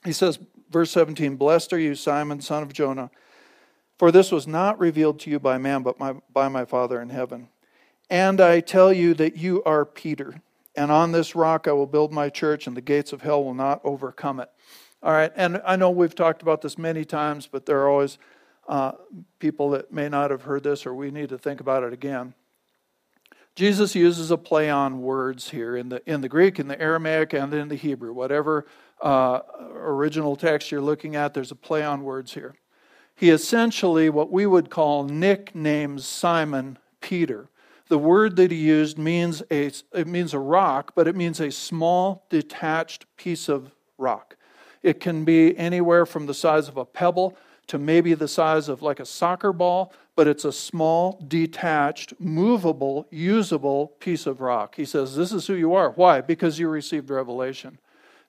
He 0.04 0.12
says, 0.12 0.38
verse 0.74 0.90
17 0.90 1.36
Blessed 1.36 1.72
are 1.72 1.78
you, 1.78 1.94
Simon, 1.94 2.40
son 2.40 2.64
of 2.64 2.72
Jonah, 2.72 3.08
for 3.96 4.10
this 4.10 4.32
was 4.32 4.48
not 4.48 4.76
revealed 4.80 5.20
to 5.20 5.30
you 5.30 5.38
by 5.38 5.56
man, 5.56 5.84
but 5.84 6.00
my, 6.00 6.16
by 6.32 6.48
my 6.48 6.64
Father 6.64 7.00
in 7.00 7.10
heaven. 7.10 7.48
And 8.10 8.40
I 8.40 8.58
tell 8.58 8.92
you 8.92 9.14
that 9.14 9.36
you 9.36 9.62
are 9.62 9.84
Peter, 9.84 10.42
and 10.74 10.90
on 10.90 11.12
this 11.12 11.36
rock 11.36 11.68
I 11.68 11.72
will 11.72 11.86
build 11.86 12.12
my 12.12 12.28
church, 12.28 12.66
and 12.66 12.76
the 12.76 12.80
gates 12.80 13.12
of 13.12 13.22
hell 13.22 13.44
will 13.44 13.54
not 13.54 13.80
overcome 13.84 14.40
it. 14.40 14.50
All 15.00 15.12
right, 15.12 15.30
and 15.36 15.62
I 15.64 15.76
know 15.76 15.92
we've 15.92 16.14
talked 16.14 16.42
about 16.42 16.60
this 16.60 16.76
many 16.76 17.04
times, 17.04 17.46
but 17.46 17.66
there 17.66 17.78
are 17.82 17.88
always 17.88 18.18
uh, 18.68 18.92
people 19.38 19.70
that 19.70 19.92
may 19.92 20.08
not 20.08 20.32
have 20.32 20.42
heard 20.42 20.64
this, 20.64 20.86
or 20.86 20.92
we 20.92 21.12
need 21.12 21.28
to 21.28 21.38
think 21.38 21.60
about 21.60 21.84
it 21.84 21.92
again. 21.92 22.34
Jesus 23.54 23.94
uses 23.94 24.30
a 24.32 24.36
play 24.36 24.68
on 24.68 25.00
words 25.00 25.50
here 25.50 25.76
in 25.76 25.88
the 25.88 26.02
in 26.10 26.20
the 26.20 26.28
Greek, 26.28 26.58
in 26.58 26.66
the 26.66 26.80
Aramaic, 26.80 27.32
and 27.32 27.54
in 27.54 27.68
the 27.68 27.76
Hebrew. 27.76 28.12
Whatever 28.12 28.66
uh, 29.00 29.40
original 29.74 30.34
text 30.34 30.72
you're 30.72 30.80
looking 30.80 31.14
at, 31.14 31.34
there's 31.34 31.52
a 31.52 31.56
play 31.56 31.84
on 31.84 32.02
words 32.02 32.34
here. 32.34 32.56
He 33.14 33.30
essentially, 33.30 34.10
what 34.10 34.32
we 34.32 34.44
would 34.44 34.70
call, 34.70 35.04
nicknames 35.04 36.04
Simon 36.04 36.78
Peter. 37.00 37.48
The 37.88 37.98
word 37.98 38.36
that 38.36 38.50
he 38.50 38.56
used 38.56 38.98
means 38.98 39.42
a, 39.50 39.70
it 39.92 40.06
means 40.08 40.34
a 40.34 40.38
rock, 40.38 40.92
but 40.96 41.06
it 41.06 41.14
means 41.14 41.38
a 41.38 41.50
small, 41.50 42.26
detached 42.30 43.06
piece 43.16 43.48
of 43.48 43.70
rock. 43.98 44.36
It 44.82 45.00
can 45.00 45.24
be 45.24 45.56
anywhere 45.56 46.06
from 46.06 46.26
the 46.26 46.34
size 46.34 46.66
of 46.66 46.76
a 46.76 46.84
pebble 46.84 47.36
to 47.68 47.78
maybe 47.78 48.14
the 48.14 48.28
size 48.28 48.68
of 48.68 48.82
like 48.82 49.00
a 49.00 49.06
soccer 49.06 49.52
ball, 49.52 49.92
but 50.16 50.28
it's 50.28 50.44
a 50.44 50.52
small, 50.52 51.22
detached, 51.26 52.14
movable, 52.20 53.06
usable 53.10 53.88
piece 53.98 54.26
of 54.26 54.40
rock. 54.40 54.76
He 54.76 54.84
says, 54.84 55.16
This 55.16 55.32
is 55.32 55.46
who 55.46 55.54
you 55.54 55.74
are. 55.74 55.90
Why? 55.90 56.20
Because 56.20 56.58
you 56.58 56.68
received 56.68 57.10
revelation. 57.10 57.78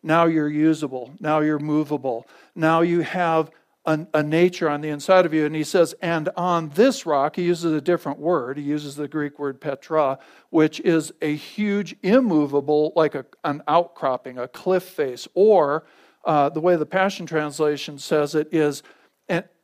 Now 0.02 0.26
you're 0.26 0.50
usable. 0.50 1.12
Now 1.20 1.40
you're 1.40 1.60
movable. 1.60 2.28
Now 2.56 2.82
you 2.82 3.02
have 3.02 3.52
a, 3.86 4.06
a, 4.14 4.24
nature 4.24 4.70
on 4.70 4.82
the 4.82 4.90
inside 4.90 5.26
of 5.26 5.34
you. 5.34 5.46
And 5.46 5.56
he 5.56 5.64
says, 5.64 5.96
and 6.02 6.30
on 6.36 6.70
this 6.70 7.06
rock, 7.06 7.36
he 7.36 7.44
uses 7.44 7.72
a 7.72 7.82
different 7.82 8.20
word. 8.20 8.58
He 8.58 8.64
uses 8.64 8.96
the 8.96 9.08
Greek 9.08 9.38
word 9.40 9.62
petra, 9.62 10.20
which 10.50 10.80
is 10.82 11.12
a 11.22 11.36
huge, 11.36 11.96
immovable, 12.02 12.94
like 12.96 13.16
a, 13.16 13.26
an 13.44 13.62
outcropping, 13.68 14.38
a 14.38 14.48
cliff 14.48 14.84
face. 14.84 15.28
Or 15.34 15.86
uh, 16.24 16.50
the 16.50 16.62
way 16.62 16.76
the 16.76 16.86
Passion 16.86 17.26
Translation 17.26 17.98
says 18.00 18.36
it 18.36 18.50
is, 18.52 18.82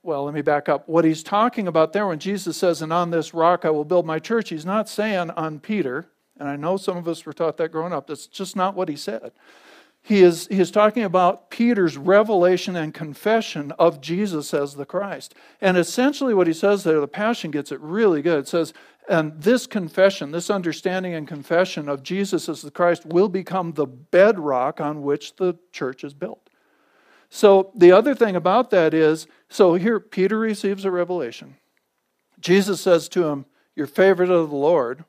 well, 0.03 0.25
let 0.25 0.33
me 0.33 0.41
back 0.41 0.69
up. 0.69 0.87
What 0.87 1.05
he's 1.05 1.23
talking 1.23 1.67
about 1.67 1.93
there 1.93 2.07
when 2.07 2.19
Jesus 2.19 2.57
says, 2.57 2.81
and 2.81 2.91
on 2.91 3.11
this 3.11 3.33
rock 3.33 3.65
I 3.65 3.69
will 3.69 3.85
build 3.85 4.05
my 4.05 4.19
church, 4.19 4.49
he's 4.49 4.65
not 4.65 4.89
saying 4.89 5.29
on 5.31 5.59
Peter. 5.59 6.07
And 6.39 6.49
I 6.49 6.55
know 6.55 6.77
some 6.77 6.97
of 6.97 7.07
us 7.07 7.25
were 7.25 7.33
taught 7.33 7.57
that 7.57 7.71
growing 7.71 7.93
up. 7.93 8.07
That's 8.07 8.25
just 8.25 8.55
not 8.55 8.75
what 8.75 8.89
he 8.89 8.95
said 8.95 9.31
he 10.03 10.21
is, 10.21 10.47
he 10.47 10.59
is 10.59 10.71
talking 10.71 11.03
about 11.03 11.49
Peter's 11.49 11.97
revelation 11.97 12.75
and 12.75 12.93
confession 12.93 13.71
of 13.77 14.01
Jesus 14.01 14.53
as 14.53 14.73
the 14.73 14.85
Christ. 14.85 15.35
And 15.59 15.77
essentially, 15.77 16.33
what 16.33 16.47
he 16.47 16.53
says 16.53 16.83
there, 16.83 16.99
the 16.99 17.07
Passion 17.07 17.51
gets 17.51 17.71
it 17.71 17.79
really 17.81 18.21
good. 18.21 18.39
It 18.39 18.47
says, 18.47 18.73
and 19.07 19.39
this 19.41 19.67
confession, 19.67 20.31
this 20.31 20.49
understanding 20.49 21.13
and 21.13 21.27
confession 21.27 21.87
of 21.87 22.03
Jesus 22.03 22.49
as 22.49 22.61
the 22.61 22.71
Christ 22.71 23.05
will 23.05 23.29
become 23.29 23.73
the 23.73 23.85
bedrock 23.85 24.81
on 24.81 25.03
which 25.03 25.35
the 25.35 25.57
church 25.71 26.03
is 26.03 26.13
built. 26.13 26.49
So, 27.33 27.71
the 27.73 27.93
other 27.93 28.13
thing 28.13 28.35
about 28.35 28.71
that 28.71 28.93
is 28.93 29.25
so 29.49 29.75
here, 29.75 30.01
Peter 30.01 30.37
receives 30.37 30.83
a 30.83 30.91
revelation. 30.91 31.55
Jesus 32.41 32.81
says 32.81 33.07
to 33.09 33.23
him, 33.23 33.45
You're 33.73 33.87
favorite 33.87 34.29
of 34.29 34.49
the 34.49 34.55
Lord. 34.55 35.05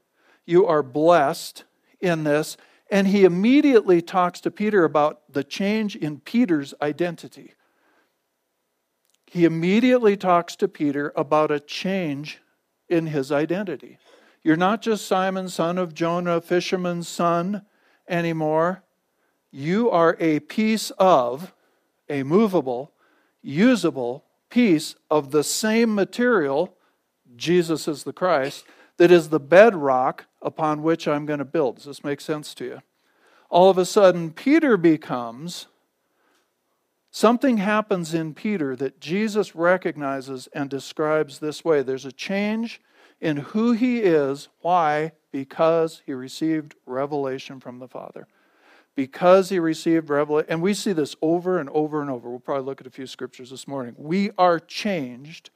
You 0.46 0.64
are 0.66 0.84
blessed 0.84 1.64
in 2.00 2.22
this. 2.22 2.56
And 2.92 3.08
he 3.08 3.24
immediately 3.24 4.00
talks 4.02 4.40
to 4.42 4.52
Peter 4.52 4.84
about 4.84 5.22
the 5.32 5.42
change 5.42 5.96
in 5.96 6.20
Peter's 6.20 6.74
identity. 6.80 7.54
He 9.26 9.44
immediately 9.44 10.16
talks 10.16 10.54
to 10.56 10.68
Peter 10.68 11.12
about 11.16 11.50
a 11.50 11.58
change 11.58 12.40
in 12.88 13.08
his 13.08 13.32
identity. 13.32 13.98
You're 14.44 14.56
not 14.56 14.80
just 14.80 15.06
Simon, 15.06 15.48
son 15.48 15.76
of 15.76 15.92
Jonah, 15.92 16.40
fisherman's 16.40 17.08
son 17.08 17.62
anymore. 18.08 18.84
You 19.50 19.90
are 19.90 20.16
a 20.20 20.38
piece 20.40 20.90
of, 20.98 21.52
a 22.12 22.22
movable, 22.22 22.92
usable 23.40 24.24
piece 24.50 24.94
of 25.10 25.30
the 25.30 25.42
same 25.42 25.94
material, 25.94 26.76
Jesus 27.34 27.88
is 27.88 28.04
the 28.04 28.12
Christ, 28.12 28.64
that 28.98 29.10
is 29.10 29.30
the 29.30 29.40
bedrock 29.40 30.26
upon 30.42 30.82
which 30.82 31.08
I'm 31.08 31.24
going 31.24 31.38
to 31.38 31.44
build. 31.44 31.76
Does 31.76 31.86
this 31.86 32.04
make 32.04 32.20
sense 32.20 32.52
to 32.54 32.64
you? 32.64 32.82
All 33.48 33.70
of 33.70 33.78
a 33.78 33.86
sudden, 33.86 34.30
Peter 34.30 34.76
becomes 34.76 35.68
something 37.10 37.56
happens 37.56 38.12
in 38.12 38.34
Peter 38.34 38.76
that 38.76 39.00
Jesus 39.00 39.54
recognizes 39.54 40.48
and 40.52 40.68
describes 40.68 41.38
this 41.38 41.64
way. 41.64 41.82
There's 41.82 42.04
a 42.04 42.12
change 42.12 42.80
in 43.20 43.38
who 43.38 43.72
he 43.72 44.00
is. 44.00 44.48
Why? 44.60 45.12
Because 45.30 46.02
he 46.04 46.12
received 46.12 46.74
revelation 46.84 47.58
from 47.58 47.78
the 47.78 47.88
Father. 47.88 48.26
Because 48.94 49.48
he 49.48 49.58
received 49.58 50.10
revelation, 50.10 50.50
and 50.50 50.62
we 50.62 50.74
see 50.74 50.92
this 50.92 51.16
over 51.22 51.58
and 51.58 51.70
over 51.70 52.02
and 52.02 52.10
over. 52.10 52.28
We'll 52.28 52.40
probably 52.40 52.64
look 52.64 52.80
at 52.80 52.86
a 52.86 52.90
few 52.90 53.06
scriptures 53.06 53.50
this 53.50 53.66
morning. 53.66 53.94
We 53.96 54.30
are 54.36 54.58
changed 54.58 55.50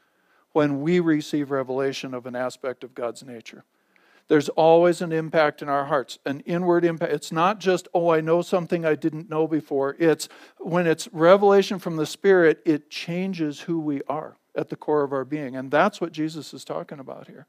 when 0.53 0.81
we 0.81 1.01
receive 1.01 1.51
revelation 1.51 2.15
of 2.15 2.25
an 2.25 2.35
aspect 2.35 2.83
of 2.83 2.95
God's 2.95 3.23
nature. 3.23 3.65
There's 4.29 4.49
always 4.49 5.03
an 5.03 5.13
impact 5.13 5.63
in 5.63 5.69
our 5.69 5.85
hearts, 5.85 6.19
an 6.27 6.41
inward 6.41 6.85
impact. 6.85 7.13
It's 7.13 7.31
not 7.31 7.61
just, 7.61 7.87
oh, 7.95 8.09
I 8.09 8.21
know 8.21 8.43
something 8.43 8.85
I 8.85 8.95
didn't 8.95 9.31
know 9.31 9.47
before. 9.47 9.97
It's 9.99 10.29
when 10.59 10.87
it's 10.87 11.09
revelation 11.13 11.79
from 11.79 11.97
the 11.97 12.07
Spirit, 12.07 12.61
it 12.65 12.91
changes 12.91 13.61
who 13.61 13.79
we 13.79 14.03
are 14.09 14.37
at 14.57 14.69
the 14.69 14.77
core 14.77 15.05
of 15.05 15.13
our 15.13 15.25
being. 15.25 15.55
And 15.55 15.71
that's 15.71 16.01
what 16.01 16.11
Jesus 16.11 16.53
is 16.55 16.65
talking 16.65 16.99
about 16.99 17.29
here. 17.29 17.47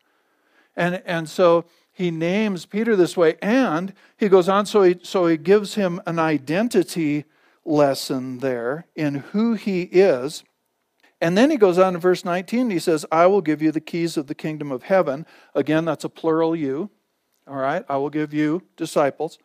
And, 0.76 1.02
and 1.06 1.28
so 1.28 1.66
he 1.98 2.12
names 2.12 2.68
Peter 2.68 2.96
this 2.96 3.18
way, 3.18 3.38
and 3.42 3.92
he 4.18 4.30
goes 4.30 4.48
on, 4.48 4.68
so 4.68 4.84
he, 4.84 5.00
so 5.02 5.26
he 5.26 5.36
gives 5.36 5.74
him 5.74 6.00
an 6.06 6.20
identity 6.20 7.26
lesson 7.66 8.38
there 8.38 8.86
in 8.96 9.16
who 9.16 9.56
he 9.56 9.82
is. 9.82 10.44
And 11.20 11.36
then 11.36 11.50
he 11.50 11.58
goes 11.58 11.80
on 11.80 11.96
in 11.96 12.00
verse 12.00 12.24
19, 12.24 12.70
he 12.70 12.78
says, 12.78 13.04
I 13.12 13.26
will 13.26 13.42
give 13.42 13.64
you 13.64 13.72
the 13.72 13.82
keys 13.82 14.16
of 14.16 14.28
the 14.28 14.36
kingdom 14.36 14.72
of 14.72 14.84
heaven. 14.84 15.26
Again, 15.56 15.86
that's 15.86 16.04
a 16.04 16.10
plural 16.10 16.56
you. 16.56 16.92
All 17.48 17.56
right, 17.56 17.84
I 17.90 17.98
will 17.98 18.12
give 18.12 18.32
you, 18.32 18.62
disciples, 18.76 19.40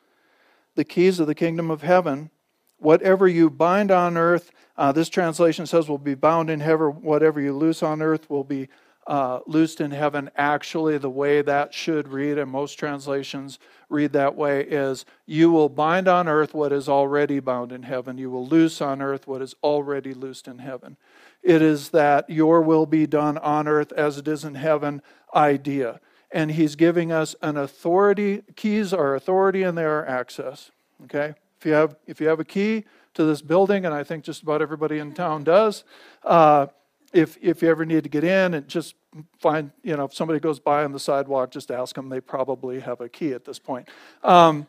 the 0.74 0.84
keys 0.84 1.20
of 1.20 1.28
the 1.28 1.34
kingdom 1.34 1.70
of 1.70 1.80
heaven. 1.80 2.28
Whatever 2.76 3.28
you 3.28 3.48
bind 3.48 3.90
on 3.90 4.18
earth, 4.18 4.50
uh, 4.76 4.92
this 4.92 5.08
translation 5.08 5.64
says 5.64 5.88
will 5.88 5.96
be 5.96 6.14
bound 6.14 6.50
in 6.50 6.60
heaven. 6.60 7.00
Whatever 7.00 7.40
you 7.40 7.56
loose 7.56 7.82
on 7.82 8.02
earth 8.02 8.28
will 8.28 8.44
be 8.44 8.68
uh, 9.06 9.40
loosed 9.46 9.80
in 9.80 9.90
heaven. 9.90 10.30
Actually, 10.36 10.98
the 10.98 11.10
way 11.10 11.42
that 11.42 11.74
should 11.74 12.08
read, 12.08 12.38
and 12.38 12.50
most 12.50 12.74
translations 12.74 13.58
read 13.88 14.12
that 14.12 14.36
way, 14.36 14.62
is 14.62 15.04
you 15.26 15.50
will 15.50 15.68
bind 15.68 16.08
on 16.08 16.28
earth 16.28 16.54
what 16.54 16.72
is 16.72 16.88
already 16.88 17.40
bound 17.40 17.72
in 17.72 17.82
heaven. 17.82 18.18
You 18.18 18.30
will 18.30 18.46
loose 18.46 18.80
on 18.80 19.02
earth 19.02 19.26
what 19.26 19.42
is 19.42 19.54
already 19.62 20.14
loosed 20.14 20.46
in 20.46 20.58
heaven. 20.58 20.96
It 21.42 21.62
is 21.62 21.90
that 21.90 22.30
your 22.30 22.62
will 22.62 22.86
be 22.86 23.06
done 23.06 23.38
on 23.38 23.66
earth 23.66 23.92
as 23.92 24.18
it 24.18 24.28
is 24.28 24.44
in 24.44 24.54
heaven 24.54 25.02
idea. 25.34 26.00
And 26.30 26.52
he's 26.52 26.76
giving 26.76 27.12
us 27.12 27.34
an 27.42 27.56
authority. 27.56 28.42
Keys 28.56 28.92
are 28.92 29.14
authority 29.14 29.62
and 29.62 29.76
they 29.76 29.84
are 29.84 30.06
access. 30.06 30.70
Okay? 31.04 31.34
If 31.58 31.66
you 31.66 31.72
have, 31.72 31.96
if 32.06 32.20
you 32.20 32.28
have 32.28 32.40
a 32.40 32.44
key 32.44 32.84
to 33.14 33.24
this 33.24 33.42
building, 33.42 33.84
and 33.84 33.94
I 33.94 34.04
think 34.04 34.24
just 34.24 34.42
about 34.42 34.62
everybody 34.62 34.98
in 34.98 35.12
town 35.12 35.44
does, 35.44 35.84
uh, 36.24 36.68
if, 37.12 37.36
if 37.42 37.62
you 37.62 37.68
ever 37.68 37.84
need 37.84 38.04
to 38.04 38.08
get 38.08 38.24
in 38.24 38.54
and 38.54 38.66
just 38.68 38.94
find, 39.38 39.70
you 39.82 39.96
know, 39.96 40.04
if 40.04 40.14
somebody 40.14 40.40
goes 40.40 40.58
by 40.58 40.84
on 40.84 40.92
the 40.92 41.00
sidewalk, 41.00 41.50
just 41.50 41.70
ask 41.70 41.94
them. 41.94 42.08
They 42.08 42.20
probably 42.20 42.80
have 42.80 43.00
a 43.00 43.08
key 43.08 43.32
at 43.32 43.44
this 43.44 43.58
point. 43.58 43.88
Um, 44.22 44.66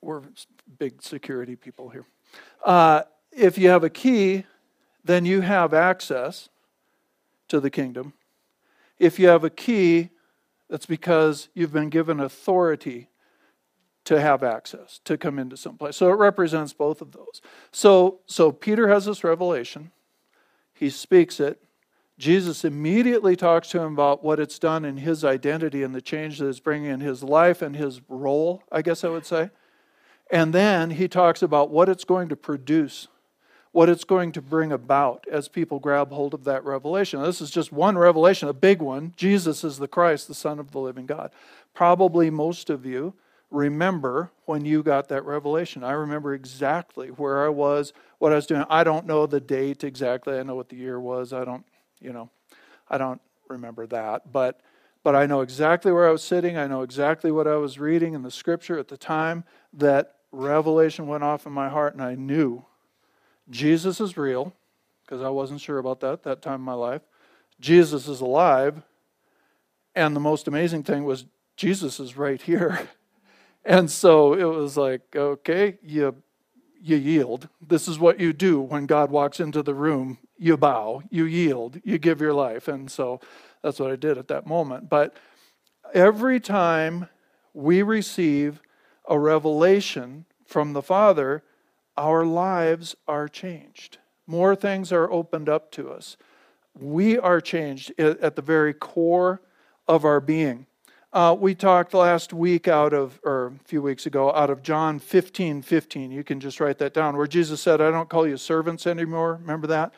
we're 0.00 0.22
big 0.78 1.02
security 1.02 1.56
people 1.56 1.88
here. 1.88 2.06
Uh, 2.64 3.02
if 3.32 3.58
you 3.58 3.68
have 3.68 3.84
a 3.84 3.90
key, 3.90 4.44
then 5.04 5.24
you 5.24 5.40
have 5.40 5.74
access 5.74 6.48
to 7.48 7.60
the 7.60 7.70
kingdom. 7.70 8.12
If 8.98 9.18
you 9.18 9.28
have 9.28 9.44
a 9.44 9.50
key, 9.50 10.10
that's 10.68 10.86
because 10.86 11.48
you've 11.54 11.72
been 11.72 11.90
given 11.90 12.20
authority 12.20 13.08
to 14.04 14.20
have 14.20 14.42
access, 14.42 15.00
to 15.04 15.16
come 15.16 15.38
into 15.38 15.56
some 15.56 15.76
place. 15.76 15.96
So 15.96 16.10
it 16.10 16.16
represents 16.16 16.72
both 16.72 17.00
of 17.00 17.12
those. 17.12 17.40
So, 17.70 18.20
so 18.26 18.50
Peter 18.50 18.88
has 18.88 19.04
this 19.04 19.22
revelation. 19.22 19.92
He 20.74 20.90
speaks 20.90 21.38
it. 21.38 21.62
Jesus 22.18 22.64
immediately 22.64 23.34
talks 23.36 23.68
to 23.70 23.80
him 23.80 23.94
about 23.94 24.22
what 24.22 24.38
it's 24.38 24.58
done 24.58 24.84
in 24.84 24.98
his 24.98 25.24
identity 25.24 25.82
and 25.82 25.94
the 25.94 26.02
change 26.02 26.38
that 26.38 26.48
it's 26.48 26.60
bringing 26.60 26.90
in 26.90 27.00
his 27.00 27.22
life 27.22 27.62
and 27.62 27.74
his 27.74 28.00
role, 28.08 28.62
I 28.70 28.82
guess 28.82 29.02
I 29.02 29.08
would 29.08 29.26
say. 29.26 29.50
And 30.30 30.52
then 30.52 30.90
he 30.90 31.08
talks 31.08 31.42
about 31.42 31.70
what 31.70 31.88
it's 31.88 32.04
going 32.04 32.28
to 32.28 32.36
produce, 32.36 33.08
what 33.72 33.88
it's 33.88 34.04
going 34.04 34.32
to 34.32 34.42
bring 34.42 34.72
about 34.72 35.26
as 35.30 35.48
people 35.48 35.78
grab 35.78 36.10
hold 36.10 36.32
of 36.32 36.44
that 36.44 36.64
revelation. 36.64 37.20
Now, 37.20 37.26
this 37.26 37.40
is 37.40 37.50
just 37.50 37.72
one 37.72 37.98
revelation, 37.98 38.48
a 38.48 38.54
big 38.54 38.80
one. 38.80 39.14
Jesus 39.16 39.64
is 39.64 39.78
the 39.78 39.88
Christ, 39.88 40.28
the 40.28 40.34
Son 40.34 40.58
of 40.58 40.70
the 40.70 40.78
living 40.78 41.06
God. 41.06 41.32
Probably 41.74 42.30
most 42.30 42.70
of 42.70 42.86
you 42.86 43.14
remember 43.50 44.30
when 44.46 44.64
you 44.64 44.82
got 44.82 45.08
that 45.08 45.24
revelation. 45.24 45.84
I 45.84 45.92
remember 45.92 46.34
exactly 46.34 47.08
where 47.08 47.44
I 47.44 47.48
was, 47.48 47.92
what 48.18 48.32
I 48.32 48.36
was 48.36 48.46
doing. 48.46 48.64
I 48.70 48.84
don't 48.84 49.06
know 49.06 49.26
the 49.26 49.40
date 49.40 49.84
exactly. 49.84 50.38
I 50.38 50.42
know 50.42 50.54
what 50.54 50.68
the 50.68 50.76
year 50.76 50.98
was. 50.98 51.32
I 51.32 51.44
don't, 51.44 51.64
you 52.02 52.12
know, 52.12 52.30
I 52.88 52.98
don't 52.98 53.20
remember 53.48 53.86
that. 53.88 54.32
But 54.32 54.60
but 55.04 55.16
I 55.16 55.26
know 55.26 55.40
exactly 55.40 55.90
where 55.90 56.08
I 56.08 56.12
was 56.12 56.22
sitting. 56.22 56.56
I 56.56 56.68
know 56.68 56.82
exactly 56.82 57.32
what 57.32 57.48
I 57.48 57.56
was 57.56 57.78
reading 57.78 58.14
in 58.14 58.22
the 58.22 58.30
scripture 58.30 58.78
at 58.78 58.88
the 58.88 58.96
time 58.96 59.44
that 59.72 60.16
revelation 60.30 61.08
went 61.08 61.24
off 61.24 61.44
in 61.46 61.52
my 61.52 61.68
heart, 61.68 61.94
and 61.94 62.02
I 62.02 62.14
knew 62.14 62.64
Jesus 63.50 64.00
is 64.00 64.16
real, 64.16 64.54
because 65.04 65.20
I 65.20 65.28
wasn't 65.28 65.60
sure 65.60 65.78
about 65.78 66.00
that 66.00 66.22
that 66.22 66.42
time 66.42 66.60
in 66.60 66.60
my 66.62 66.74
life. 66.74 67.02
Jesus 67.60 68.08
is 68.08 68.20
alive, 68.20 68.82
and 69.94 70.14
the 70.14 70.20
most 70.20 70.48
amazing 70.48 70.84
thing 70.84 71.04
was 71.04 71.26
Jesus 71.56 72.00
is 72.00 72.16
right 72.16 72.40
here. 72.40 72.88
And 73.64 73.88
so 73.88 74.34
it 74.34 74.42
was 74.42 74.76
like, 74.76 75.02
okay, 75.14 75.78
you 75.84 76.16
you 76.80 76.96
yield. 76.96 77.48
This 77.64 77.86
is 77.86 77.98
what 77.98 78.18
you 78.18 78.32
do 78.32 78.60
when 78.60 78.86
God 78.86 79.10
walks 79.10 79.38
into 79.38 79.62
the 79.62 79.74
room. 79.74 80.18
You 80.42 80.56
bow, 80.56 81.02
you 81.08 81.24
yield, 81.24 81.80
you 81.84 81.98
give 81.98 82.20
your 82.20 82.34
life. 82.34 82.66
And 82.66 82.90
so 82.90 83.20
that's 83.62 83.78
what 83.78 83.92
I 83.92 83.96
did 83.96 84.18
at 84.18 84.26
that 84.26 84.44
moment. 84.44 84.88
But 84.88 85.16
every 85.94 86.40
time 86.40 87.08
we 87.54 87.82
receive 87.82 88.60
a 89.08 89.18
revelation 89.18 90.24
from 90.44 90.72
the 90.72 90.82
Father, 90.82 91.44
our 91.96 92.24
lives 92.24 92.96
are 93.06 93.28
changed. 93.28 93.98
More 94.26 94.56
things 94.56 94.90
are 94.90 95.10
opened 95.10 95.48
up 95.48 95.70
to 95.72 95.90
us. 95.90 96.16
We 96.78 97.18
are 97.18 97.40
changed 97.40 97.92
at 97.98 98.34
the 98.34 98.42
very 98.42 98.74
core 98.74 99.42
of 99.86 100.04
our 100.04 100.20
being. 100.20 100.66
Uh, 101.12 101.36
we 101.38 101.54
talked 101.54 101.94
last 101.94 102.32
week 102.32 102.66
out 102.66 102.94
of, 102.94 103.20
or 103.22 103.48
a 103.48 103.68
few 103.68 103.82
weeks 103.82 104.06
ago, 104.06 104.32
out 104.32 104.48
of 104.48 104.62
John 104.62 104.98
15 104.98 105.60
15. 105.62 106.10
You 106.10 106.24
can 106.24 106.40
just 106.40 106.58
write 106.58 106.78
that 106.78 106.94
down, 106.94 107.16
where 107.16 107.26
Jesus 107.26 107.60
said, 107.60 107.80
I 107.82 107.90
don't 107.90 108.08
call 108.08 108.26
you 108.26 108.38
servants 108.38 108.86
anymore. 108.86 109.38
Remember 109.40 109.66
that? 109.66 109.92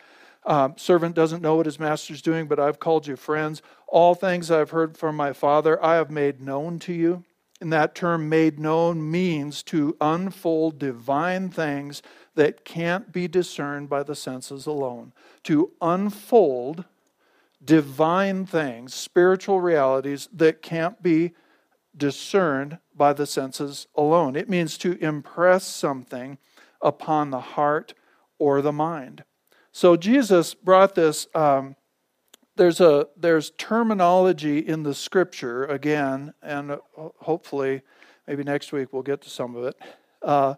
Um, 0.47 0.75
servant 0.77 1.15
doesn't 1.15 1.43
know 1.43 1.57
what 1.57 1.67
his 1.67 1.81
master's 1.81 2.21
doing, 2.21 2.47
but 2.47 2.61
I've 2.61 2.79
called 2.79 3.07
you 3.07 3.17
friends. 3.17 3.63
All 3.89 4.15
things 4.15 4.51
I've 4.51 4.71
heard 4.71 4.99
from 4.99 5.17
my 5.17 5.33
Father, 5.33 5.83
I 5.83 5.95
have 5.95 6.11
made 6.11 6.41
known 6.41 6.79
to 6.81 6.93
you. 6.93 7.25
And 7.61 7.73
that 7.73 7.95
term 7.95 8.29
made 8.29 8.59
known 8.59 9.11
means 9.11 9.63
to 9.65 9.97
unfold 10.01 10.79
divine 10.79 11.49
things 11.49 12.03
that 12.35 12.65
can't 12.65 13.13
be 13.13 13.29
discerned 13.29 13.89
by 13.89 14.03
the 14.03 14.15
senses 14.15 14.67
alone. 14.67 15.13
To 15.45 15.73
unfold 15.81 16.85
divine 17.65 18.45
things, 18.45 18.93
spiritual 18.93 19.61
realities 19.61 20.29
that 20.33 20.61
can't 20.61 21.03
be 21.03 21.33
discerned 21.97 22.79
by 22.95 23.13
the 23.13 23.27
senses 23.27 23.87
alone. 23.95 24.37
It 24.37 24.51
means 24.51 24.77
to 24.79 25.03
impress 25.03 25.65
something 25.65 26.39
upon 26.83 27.31
the 27.31 27.41
heart 27.41 27.95
or 28.39 28.61
the 28.61 28.73
mind. 28.73 29.25
So 29.77 29.97
Jesus 29.97 30.55
brought 30.55 30.95
this. 30.95 31.27
Um, 31.35 31.75
there's 32.55 32.81
a 32.81 33.09
there's 33.17 33.51
terminology 33.59 34.59
in 34.59 34.85
the 34.85 34.95
scripture 34.95 35.65
again, 35.65 36.33
and 36.41 36.79
hopefully, 36.95 37.83
maybe 38.29 38.45
next 38.45 38.71
week 38.71 38.93
we'll 38.93 39.03
get 39.03 39.21
to 39.23 39.31
some 39.31 39.57
of 39.57 39.65
it. 39.65 39.75
Uh, 40.23 40.55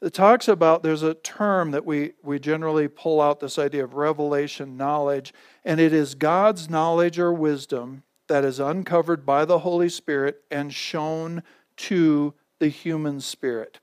it 0.00 0.14
talks 0.14 0.46
about 0.46 0.84
there's 0.84 1.02
a 1.02 1.14
term 1.14 1.72
that 1.72 1.84
we, 1.84 2.12
we 2.22 2.38
generally 2.38 2.86
pull 2.86 3.20
out 3.20 3.40
this 3.40 3.58
idea 3.58 3.82
of 3.82 3.94
revelation 3.94 4.76
knowledge, 4.76 5.34
and 5.64 5.80
it 5.80 5.92
is 5.92 6.14
God's 6.14 6.70
knowledge 6.70 7.18
or 7.18 7.32
wisdom 7.32 8.04
that 8.28 8.44
is 8.44 8.60
uncovered 8.60 9.26
by 9.26 9.44
the 9.46 9.58
Holy 9.58 9.88
Spirit 9.88 10.44
and 10.48 10.72
shown 10.72 11.42
to 11.76 12.34
the 12.60 12.68
human 12.68 13.20
spirit. 13.20 13.80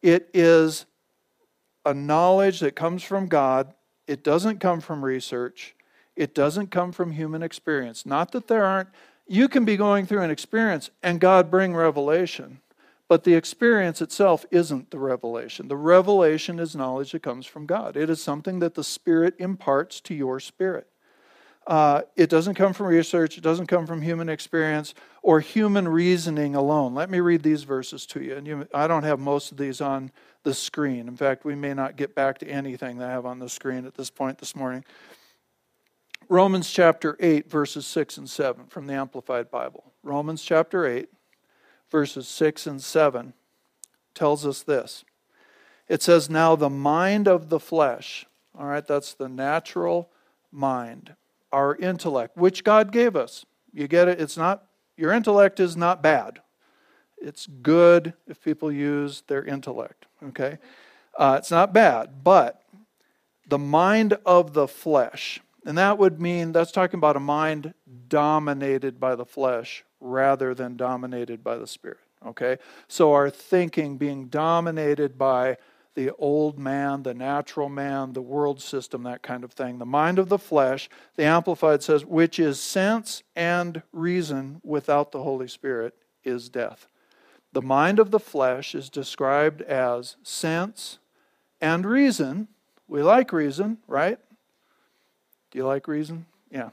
It 0.00 0.30
is 0.32 0.86
a 1.84 1.92
knowledge 1.92 2.60
that 2.60 2.76
comes 2.76 3.02
from 3.02 3.26
God. 3.26 3.74
It 4.10 4.24
doesn't 4.24 4.58
come 4.58 4.80
from 4.80 5.04
research. 5.04 5.76
It 6.16 6.34
doesn't 6.34 6.72
come 6.72 6.90
from 6.90 7.12
human 7.12 7.44
experience. 7.44 8.04
Not 8.04 8.32
that 8.32 8.48
there 8.48 8.64
aren't, 8.64 8.88
you 9.28 9.48
can 9.48 9.64
be 9.64 9.76
going 9.76 10.04
through 10.04 10.22
an 10.22 10.32
experience 10.32 10.90
and 11.00 11.20
God 11.20 11.48
bring 11.48 11.76
revelation. 11.76 12.60
But 13.06 13.22
the 13.22 13.34
experience 13.34 14.02
itself 14.02 14.44
isn't 14.50 14.90
the 14.90 14.98
revelation. 14.98 15.68
The 15.68 15.76
revelation 15.76 16.58
is 16.58 16.74
knowledge 16.74 17.12
that 17.12 17.22
comes 17.22 17.46
from 17.46 17.66
God. 17.66 17.96
It 17.96 18.10
is 18.10 18.20
something 18.20 18.58
that 18.58 18.74
the 18.74 18.82
Spirit 18.82 19.34
imparts 19.38 20.00
to 20.00 20.14
your 20.14 20.40
spirit. 20.40 20.88
Uh, 21.68 22.02
it 22.16 22.28
doesn't 22.30 22.54
come 22.56 22.72
from 22.72 22.86
research, 22.86 23.38
it 23.38 23.44
doesn't 23.44 23.68
come 23.68 23.86
from 23.86 24.02
human 24.02 24.28
experience 24.28 24.92
or 25.22 25.38
human 25.38 25.86
reasoning 25.86 26.56
alone. 26.56 26.96
Let 26.96 27.10
me 27.10 27.20
read 27.20 27.44
these 27.44 27.62
verses 27.62 28.06
to 28.06 28.20
you. 28.20 28.34
And 28.34 28.44
you, 28.44 28.66
I 28.74 28.88
don't 28.88 29.04
have 29.04 29.20
most 29.20 29.52
of 29.52 29.56
these 29.58 29.80
on 29.80 30.10
the 30.42 30.54
screen. 30.54 31.08
In 31.08 31.16
fact, 31.16 31.44
we 31.44 31.54
may 31.54 31.74
not 31.74 31.96
get 31.96 32.14
back 32.14 32.38
to 32.38 32.48
anything 32.48 32.98
that 32.98 33.08
I 33.08 33.12
have 33.12 33.26
on 33.26 33.38
the 33.38 33.48
screen 33.48 33.86
at 33.86 33.94
this 33.94 34.10
point 34.10 34.38
this 34.38 34.56
morning. 34.56 34.84
Romans 36.28 36.70
chapter 36.70 37.16
8, 37.20 37.50
verses 37.50 37.86
6 37.86 38.18
and 38.18 38.30
7 38.30 38.66
from 38.66 38.86
the 38.86 38.94
Amplified 38.94 39.50
Bible. 39.50 39.92
Romans 40.02 40.42
chapter 40.42 40.86
8 40.86 41.08
verses 41.90 42.28
6 42.28 42.66
and 42.66 42.82
7 42.82 43.34
tells 44.14 44.46
us 44.46 44.62
this. 44.62 45.04
It 45.88 46.02
says, 46.02 46.30
Now 46.30 46.56
the 46.56 46.70
mind 46.70 47.26
of 47.26 47.48
the 47.48 47.60
flesh, 47.60 48.26
all 48.56 48.66
right, 48.66 48.86
that's 48.86 49.14
the 49.14 49.28
natural 49.28 50.10
mind, 50.52 51.14
our 51.52 51.74
intellect, 51.76 52.36
which 52.36 52.64
God 52.64 52.92
gave 52.92 53.16
us. 53.16 53.44
You 53.72 53.88
get 53.88 54.08
it? 54.08 54.20
It's 54.20 54.36
not, 54.36 54.66
your 54.96 55.12
intellect 55.12 55.60
is 55.60 55.76
not 55.76 56.02
bad. 56.02 56.40
It's 57.20 57.46
good 57.46 58.14
if 58.26 58.42
people 58.42 58.72
use 58.72 59.22
their 59.26 59.44
intellect, 59.44 60.06
okay? 60.22 60.58
Uh, 61.18 61.36
it's 61.38 61.50
not 61.50 61.72
bad, 61.72 62.24
but 62.24 62.62
the 63.46 63.58
mind 63.58 64.16
of 64.24 64.54
the 64.54 64.68
flesh, 64.68 65.40
and 65.66 65.76
that 65.76 65.98
would 65.98 66.20
mean 66.20 66.52
that's 66.52 66.72
talking 66.72 66.98
about 66.98 67.16
a 67.16 67.20
mind 67.20 67.74
dominated 68.08 68.98
by 68.98 69.14
the 69.14 69.26
flesh 69.26 69.84
rather 70.00 70.54
than 70.54 70.76
dominated 70.76 71.44
by 71.44 71.56
the 71.56 71.66
Spirit. 71.66 71.98
Okay? 72.24 72.58
So 72.88 73.12
our 73.12 73.30
thinking 73.30 73.96
being 73.96 74.26
dominated 74.26 75.18
by 75.18 75.56
the 75.94 76.12
old 76.18 76.58
man, 76.58 77.02
the 77.02 77.14
natural 77.14 77.68
man, 77.68 78.12
the 78.12 78.22
world 78.22 78.60
system, 78.60 79.02
that 79.02 79.22
kind 79.22 79.42
of 79.42 79.52
thing. 79.52 79.78
The 79.78 79.86
mind 79.86 80.18
of 80.18 80.28
the 80.28 80.38
flesh, 80.38 80.88
the 81.16 81.24
Amplified 81.24 81.82
says, 81.82 82.04
which 82.04 82.38
is 82.38 82.60
sense 82.60 83.22
and 83.34 83.82
reason 83.92 84.60
without 84.62 85.12
the 85.12 85.22
Holy 85.22 85.48
Spirit, 85.48 85.94
is 86.22 86.48
death. 86.48 86.86
The 87.52 87.62
mind 87.62 87.98
of 87.98 88.10
the 88.10 88.20
flesh 88.20 88.74
is 88.74 88.88
described 88.88 89.62
as 89.62 90.16
sense 90.22 90.98
and 91.60 91.84
reason. 91.84 92.48
We 92.86 93.02
like 93.02 93.32
reason, 93.32 93.78
right? 93.88 94.18
Do 95.50 95.58
you 95.58 95.66
like 95.66 95.88
reason? 95.88 96.26
Yeah. 96.50 96.70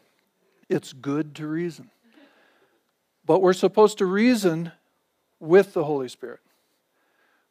It's 0.70 0.94
good 0.94 1.36
to 1.36 1.48
reason. 1.48 1.90
But 3.26 3.42
we're 3.42 3.54
supposed 3.54 3.98
to 4.00 4.06
reason 4.06 4.72
with 5.40 5.74
the 5.74 5.84
Holy 5.84 6.08
Spirit. 6.08 6.40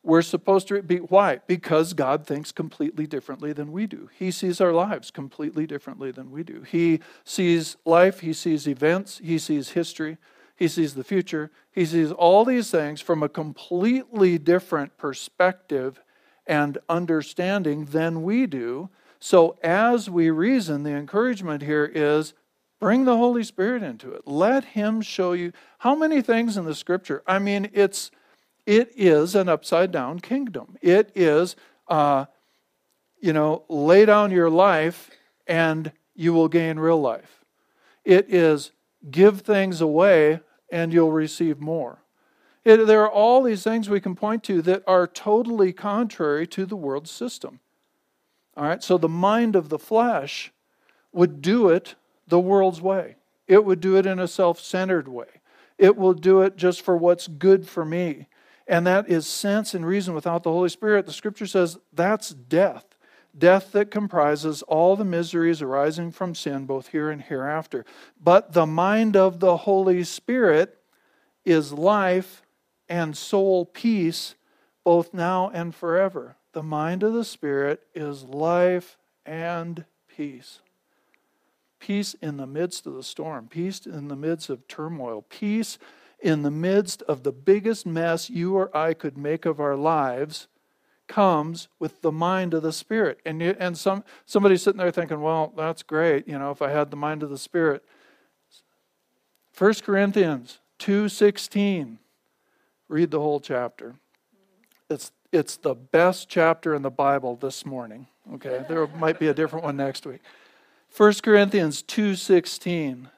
We're 0.02 0.22
supposed 0.22 0.68
to 0.68 0.80
be, 0.82 0.98
why? 0.98 1.40
Because 1.48 1.92
God 1.92 2.26
thinks 2.26 2.52
completely 2.52 3.08
differently 3.08 3.52
than 3.52 3.72
we 3.72 3.88
do. 3.88 4.08
He 4.16 4.30
sees 4.30 4.60
our 4.60 4.72
lives 4.72 5.10
completely 5.10 5.66
differently 5.66 6.12
than 6.12 6.30
we 6.30 6.44
do. 6.44 6.62
He 6.62 7.00
sees 7.24 7.76
life, 7.84 8.20
He 8.20 8.32
sees 8.32 8.68
events, 8.68 9.20
He 9.22 9.36
sees 9.36 9.70
history, 9.70 10.16
He 10.56 10.68
sees 10.68 10.94
the 10.94 11.04
future, 11.04 11.50
He 11.70 11.84
sees 11.84 12.10
all 12.10 12.44
these 12.44 12.70
things 12.70 13.00
from 13.00 13.22
a 13.22 13.28
completely 13.28 14.38
different 14.38 14.96
perspective 14.96 16.00
and 16.46 16.78
understanding 16.88 17.86
than 17.86 18.22
we 18.22 18.46
do. 18.46 18.88
So 19.18 19.58
as 19.62 20.08
we 20.08 20.30
reason, 20.30 20.82
the 20.82 20.90
encouragement 20.90 21.62
here 21.62 21.90
is 21.92 22.34
Bring 22.78 23.06
the 23.06 23.16
Holy 23.16 23.42
Spirit 23.42 23.82
into 23.82 24.12
it. 24.12 24.22
Let 24.26 24.64
Him 24.64 25.00
show 25.00 25.32
you 25.32 25.52
how 25.78 25.94
many 25.94 26.20
things 26.20 26.56
in 26.56 26.66
the 26.66 26.74
Scripture. 26.74 27.22
I 27.26 27.38
mean, 27.38 27.70
it's 27.72 28.10
it 28.66 28.92
is 28.96 29.34
an 29.34 29.48
upside 29.48 29.92
down 29.92 30.20
kingdom. 30.20 30.76
It 30.82 31.10
is, 31.14 31.56
uh, 31.88 32.26
you 33.20 33.32
know, 33.32 33.64
lay 33.68 34.04
down 34.04 34.30
your 34.30 34.50
life 34.50 35.10
and 35.46 35.92
you 36.14 36.34
will 36.34 36.48
gain 36.48 36.78
real 36.78 37.00
life. 37.00 37.44
It 38.04 38.26
is 38.32 38.72
give 39.10 39.40
things 39.40 39.80
away 39.80 40.40
and 40.70 40.92
you'll 40.92 41.12
receive 41.12 41.60
more. 41.60 42.02
It, 42.64 42.86
there 42.86 43.02
are 43.02 43.10
all 43.10 43.42
these 43.42 43.62
things 43.62 43.88
we 43.88 44.00
can 44.00 44.16
point 44.16 44.42
to 44.44 44.60
that 44.62 44.82
are 44.86 45.06
totally 45.06 45.72
contrary 45.72 46.46
to 46.48 46.66
the 46.66 46.76
world 46.76 47.06
system. 47.06 47.60
All 48.56 48.64
right, 48.64 48.82
so 48.82 48.98
the 48.98 49.08
mind 49.08 49.54
of 49.54 49.68
the 49.68 49.78
flesh 49.78 50.52
would 51.12 51.40
do 51.40 51.68
it 51.68 51.94
the 52.26 52.40
world's 52.40 52.80
way. 52.80 53.16
It 53.46 53.64
would 53.64 53.80
do 53.80 53.96
it 53.96 54.06
in 54.06 54.18
a 54.18 54.26
self 54.26 54.58
centered 54.58 55.06
way. 55.06 55.26
It 55.78 55.96
will 55.96 56.14
do 56.14 56.40
it 56.40 56.56
just 56.56 56.82
for 56.82 56.96
what's 56.96 57.28
good 57.28 57.68
for 57.68 57.84
me. 57.84 58.26
And 58.66 58.86
that 58.86 59.08
is 59.08 59.26
sense 59.26 59.74
and 59.74 59.86
reason 59.86 60.14
without 60.14 60.42
the 60.42 60.50
Holy 60.50 60.68
Spirit. 60.68 61.06
The 61.06 61.12
scripture 61.12 61.46
says 61.46 61.78
that's 61.92 62.30
death. 62.30 62.95
Death 63.36 63.72
that 63.72 63.90
comprises 63.90 64.62
all 64.62 64.96
the 64.96 65.04
miseries 65.04 65.60
arising 65.60 66.10
from 66.10 66.34
sin, 66.34 66.64
both 66.64 66.88
here 66.88 67.10
and 67.10 67.20
hereafter. 67.20 67.84
But 68.22 68.52
the 68.52 68.66
mind 68.66 69.16
of 69.16 69.40
the 69.40 69.58
Holy 69.58 70.04
Spirit 70.04 70.78
is 71.44 71.72
life 71.72 72.42
and 72.88 73.16
soul 73.16 73.66
peace, 73.66 74.36
both 74.84 75.12
now 75.12 75.50
and 75.50 75.74
forever. 75.74 76.36
The 76.52 76.62
mind 76.62 77.02
of 77.02 77.12
the 77.12 77.24
Spirit 77.24 77.82
is 77.94 78.24
life 78.24 78.96
and 79.26 79.84
peace. 80.08 80.60
Peace 81.78 82.14
in 82.14 82.38
the 82.38 82.46
midst 82.46 82.86
of 82.86 82.94
the 82.94 83.02
storm, 83.02 83.48
peace 83.48 83.84
in 83.84 84.08
the 84.08 84.16
midst 84.16 84.48
of 84.48 84.66
turmoil, 84.66 85.22
peace 85.28 85.78
in 86.20 86.42
the 86.42 86.50
midst 86.50 87.02
of 87.02 87.22
the 87.22 87.32
biggest 87.32 87.84
mess 87.84 88.30
you 88.30 88.56
or 88.56 88.74
I 88.74 88.94
could 88.94 89.18
make 89.18 89.44
of 89.44 89.60
our 89.60 89.76
lives 89.76 90.48
comes 91.08 91.68
with 91.78 92.02
the 92.02 92.12
mind 92.12 92.54
of 92.54 92.62
the 92.62 92.72
Spirit. 92.72 93.20
And, 93.24 93.40
you, 93.40 93.56
and 93.58 93.76
some, 93.76 94.04
somebody's 94.24 94.62
sitting 94.62 94.78
there 94.78 94.90
thinking, 94.90 95.20
well, 95.20 95.52
that's 95.56 95.82
great, 95.82 96.26
you 96.28 96.38
know, 96.38 96.50
if 96.50 96.62
I 96.62 96.70
had 96.70 96.90
the 96.90 96.96
mind 96.96 97.22
of 97.22 97.30
the 97.30 97.38
Spirit. 97.38 97.84
1 99.56 99.74
Corinthians 99.84 100.58
2.16. 100.78 101.98
Read 102.88 103.10
the 103.10 103.20
whole 103.20 103.40
chapter. 103.40 103.94
It's, 104.88 105.12
it's 105.32 105.56
the 105.56 105.74
best 105.74 106.28
chapter 106.28 106.74
in 106.74 106.82
the 106.82 106.90
Bible 106.90 107.36
this 107.36 107.66
morning. 107.66 108.06
Okay, 108.34 108.64
there 108.68 108.86
might 108.86 109.18
be 109.18 109.28
a 109.28 109.34
different 109.34 109.64
one 109.64 109.76
next 109.76 110.06
week. 110.06 110.20
1 110.96 111.14
Corinthians 111.22 111.82
2.16 111.82 113.08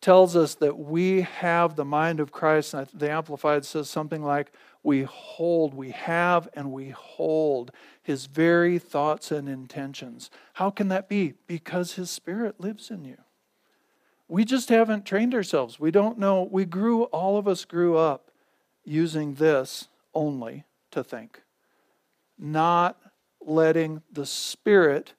tells 0.00 0.34
us 0.34 0.54
that 0.56 0.78
we 0.78 1.22
have 1.22 1.76
the 1.76 1.84
mind 1.84 2.20
of 2.20 2.32
Christ. 2.32 2.74
And 2.74 2.86
the 2.94 3.10
Amplified 3.10 3.64
says 3.64 3.90
something 3.90 4.22
like, 4.22 4.52
we 4.82 5.02
hold, 5.02 5.74
we 5.74 5.90
have, 5.90 6.48
and 6.54 6.72
we 6.72 6.90
hold 6.90 7.70
his 8.02 8.26
very 8.26 8.78
thoughts 8.78 9.30
and 9.30 9.48
intentions. 9.48 10.30
How 10.54 10.70
can 10.70 10.88
that 10.88 11.08
be? 11.08 11.34
Because 11.46 11.94
his 11.94 12.10
spirit 12.10 12.60
lives 12.60 12.90
in 12.90 13.04
you. 13.04 13.18
We 14.26 14.44
just 14.44 14.68
haven't 14.68 15.04
trained 15.04 15.34
ourselves. 15.34 15.78
We 15.78 15.90
don't 15.90 16.18
know. 16.18 16.48
We 16.50 16.64
grew, 16.64 17.04
all 17.04 17.36
of 17.36 17.46
us 17.46 17.64
grew 17.64 17.98
up 17.98 18.30
using 18.84 19.34
this 19.34 19.88
only 20.14 20.64
to 20.92 21.04
think, 21.04 21.42
not 22.38 22.98
letting 23.44 24.02
the 24.10 24.26
spirit 24.26 25.14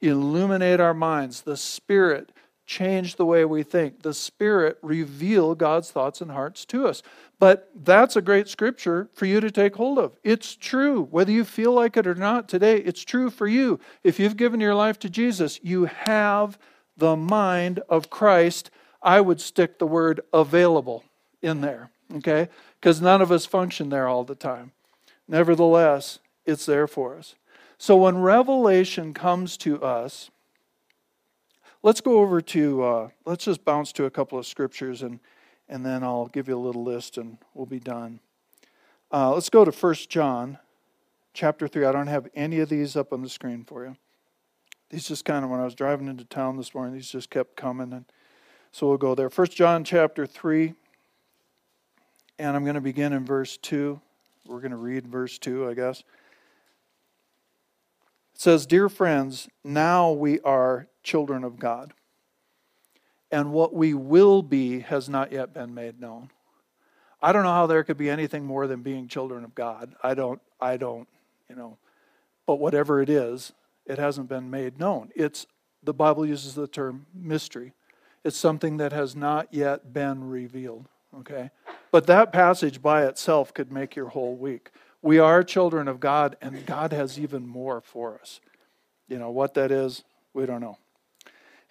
illuminate 0.00 0.80
our 0.80 0.94
minds, 0.94 1.42
the 1.42 1.56
spirit 1.56 2.32
change 2.66 3.16
the 3.16 3.26
way 3.26 3.44
we 3.44 3.62
think, 3.62 4.02
the 4.02 4.14
spirit 4.14 4.78
reveal 4.82 5.54
God's 5.54 5.90
thoughts 5.90 6.20
and 6.20 6.30
hearts 6.30 6.64
to 6.66 6.86
us. 6.86 7.02
But 7.38 7.70
that's 7.74 8.16
a 8.16 8.22
great 8.22 8.48
scripture 8.48 9.08
for 9.12 9.26
you 9.26 9.40
to 9.40 9.50
take 9.50 9.76
hold 9.76 9.98
of. 9.98 10.16
It's 10.22 10.56
true. 10.56 11.02
Whether 11.10 11.32
you 11.32 11.44
feel 11.44 11.72
like 11.72 11.96
it 11.96 12.06
or 12.06 12.14
not 12.14 12.48
today, 12.48 12.78
it's 12.78 13.04
true 13.04 13.28
for 13.28 13.46
you. 13.46 13.80
If 14.02 14.18
you've 14.18 14.36
given 14.36 14.60
your 14.60 14.74
life 14.74 14.98
to 15.00 15.10
Jesus, 15.10 15.60
you 15.62 15.84
have 15.84 16.58
the 16.96 17.16
mind 17.16 17.80
of 17.88 18.08
Christ. 18.10 18.70
I 19.02 19.20
would 19.20 19.40
stick 19.40 19.78
the 19.78 19.86
word 19.86 20.20
available 20.32 21.04
in 21.42 21.60
there, 21.60 21.90
okay? 22.16 22.48
Because 22.80 23.02
none 23.02 23.20
of 23.20 23.30
us 23.30 23.44
function 23.44 23.90
there 23.90 24.08
all 24.08 24.24
the 24.24 24.34
time. 24.34 24.72
Nevertheless, 25.28 26.18
it's 26.46 26.66
there 26.66 26.86
for 26.86 27.16
us. 27.18 27.34
So 27.76 27.96
when 27.96 28.18
revelation 28.18 29.12
comes 29.12 29.56
to 29.58 29.82
us, 29.82 30.30
let's 31.84 32.00
go 32.00 32.18
over 32.18 32.40
to, 32.40 32.82
uh, 32.82 33.08
let's 33.24 33.44
just 33.44 33.64
bounce 33.64 33.92
to 33.92 34.06
a 34.06 34.10
couple 34.10 34.36
of 34.36 34.46
scriptures 34.46 35.02
and 35.02 35.20
and 35.68 35.84
then 35.84 36.02
I'll 36.02 36.26
give 36.26 36.48
you 36.48 36.56
a 36.56 36.60
little 36.60 36.84
list 36.84 37.16
and 37.16 37.38
we'll 37.54 37.66
be 37.66 37.80
done. 37.80 38.20
Uh, 39.10 39.32
let's 39.32 39.48
go 39.48 39.64
to 39.64 39.70
1 39.70 39.94
John 40.08 40.58
chapter 41.32 41.66
3. 41.68 41.86
I 41.86 41.92
don't 41.92 42.06
have 42.06 42.28
any 42.34 42.60
of 42.60 42.68
these 42.68 42.96
up 42.96 43.12
on 43.12 43.22
the 43.22 43.28
screen 43.28 43.64
for 43.64 43.84
you. 43.84 43.96
These 44.90 45.08
just 45.08 45.24
kind 45.24 45.44
of, 45.44 45.50
when 45.50 45.60
I 45.60 45.64
was 45.64 45.74
driving 45.74 46.08
into 46.08 46.24
town 46.24 46.56
this 46.56 46.74
morning, 46.74 46.94
these 46.94 47.10
just 47.10 47.30
kept 47.30 47.56
coming. 47.56 47.92
And 47.92 48.04
so 48.72 48.88
we'll 48.88 48.98
go 48.98 49.14
there. 49.14 49.28
1 49.28 49.46
John 49.48 49.84
chapter 49.84 50.26
3, 50.26 50.74
and 52.38 52.56
I'm 52.56 52.64
going 52.64 52.74
to 52.74 52.80
begin 52.80 53.12
in 53.12 53.24
verse 53.24 53.56
2. 53.56 54.00
We're 54.46 54.60
going 54.60 54.72
to 54.72 54.76
read 54.76 55.06
verse 55.06 55.38
2, 55.38 55.68
I 55.68 55.74
guess. 55.74 56.00
It 58.34 58.40
says, 58.40 58.66
Dear 58.66 58.90
friends, 58.90 59.48
now 59.64 60.10
we 60.12 60.40
are 60.40 60.88
children 61.04 61.44
of 61.44 61.58
God 61.58 61.94
and 63.34 63.52
what 63.52 63.74
we 63.74 63.94
will 63.94 64.42
be 64.42 64.80
has 64.80 65.08
not 65.08 65.32
yet 65.32 65.52
been 65.52 65.74
made 65.74 66.00
known. 66.00 66.30
I 67.20 67.32
don't 67.32 67.42
know 67.42 67.52
how 67.52 67.66
there 67.66 67.82
could 67.82 67.96
be 67.96 68.08
anything 68.08 68.44
more 68.44 68.68
than 68.68 68.82
being 68.82 69.08
children 69.08 69.42
of 69.42 69.56
God. 69.56 69.94
I 70.04 70.14
don't, 70.14 70.40
I 70.60 70.76
don't, 70.76 71.08
you 71.48 71.56
know, 71.56 71.78
but 72.46 72.60
whatever 72.60 73.02
it 73.02 73.08
is, 73.10 73.52
it 73.86 73.98
hasn't 73.98 74.28
been 74.28 74.50
made 74.50 74.78
known. 74.78 75.10
It's, 75.16 75.46
the 75.82 75.92
Bible 75.92 76.24
uses 76.24 76.54
the 76.54 76.68
term 76.68 77.06
mystery. 77.12 77.72
It's 78.22 78.36
something 78.36 78.76
that 78.76 78.92
has 78.92 79.16
not 79.16 79.48
yet 79.52 79.92
been 79.92 80.28
revealed, 80.28 80.88
okay? 81.18 81.50
But 81.90 82.06
that 82.06 82.32
passage 82.32 82.80
by 82.80 83.04
itself 83.04 83.52
could 83.52 83.72
make 83.72 83.96
your 83.96 84.10
whole 84.10 84.36
week. 84.36 84.70
We 85.02 85.18
are 85.18 85.42
children 85.42 85.88
of 85.88 85.98
God, 85.98 86.36
and 86.40 86.64
God 86.64 86.92
has 86.92 87.18
even 87.18 87.48
more 87.48 87.80
for 87.80 88.18
us. 88.20 88.40
You 89.08 89.18
know, 89.18 89.30
what 89.30 89.54
that 89.54 89.72
is, 89.72 90.04
we 90.32 90.46
don't 90.46 90.60
know. 90.60 90.78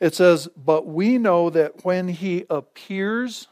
It 0.03 0.13
says, 0.13 0.49
But 0.57 0.85
we 0.85 1.17
know 1.17 1.49
that 1.51 1.85
when 1.85 2.09
he 2.09 2.43
appears, 2.49 3.47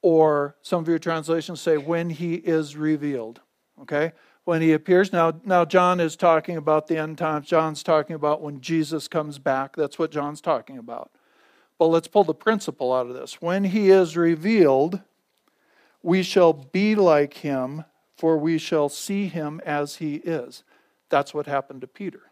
or 0.00 0.54
some 0.62 0.80
of 0.80 0.86
your 0.86 1.00
translations 1.00 1.60
say, 1.60 1.76
when 1.76 2.08
he 2.08 2.34
is 2.34 2.76
revealed. 2.76 3.40
Okay? 3.82 4.12
When 4.44 4.62
he 4.62 4.72
appears. 4.72 5.12
Now, 5.12 5.40
now 5.44 5.64
John 5.64 5.98
is 5.98 6.14
talking 6.14 6.56
about 6.56 6.86
the 6.86 6.98
end 6.98 7.18
times. 7.18 7.48
John's 7.48 7.82
talking 7.82 8.14
about 8.14 8.42
when 8.42 8.60
Jesus 8.60 9.08
comes 9.08 9.40
back. 9.40 9.74
That's 9.74 9.98
what 9.98 10.12
John's 10.12 10.40
talking 10.40 10.78
about. 10.78 11.10
But 11.80 11.86
let's 11.86 12.06
pull 12.06 12.22
the 12.22 12.32
principle 12.32 12.92
out 12.92 13.08
of 13.08 13.14
this. 13.14 13.42
When 13.42 13.64
he 13.64 13.90
is 13.90 14.16
revealed, 14.16 15.00
we 16.00 16.22
shall 16.22 16.52
be 16.52 16.94
like 16.94 17.34
him, 17.34 17.86
for 18.16 18.38
we 18.38 18.56
shall 18.56 18.88
see 18.88 19.26
him 19.26 19.60
as 19.66 19.96
he 19.96 20.16
is. 20.16 20.62
That's 21.08 21.34
what 21.34 21.46
happened 21.46 21.80
to 21.80 21.88
Peter. 21.88 22.30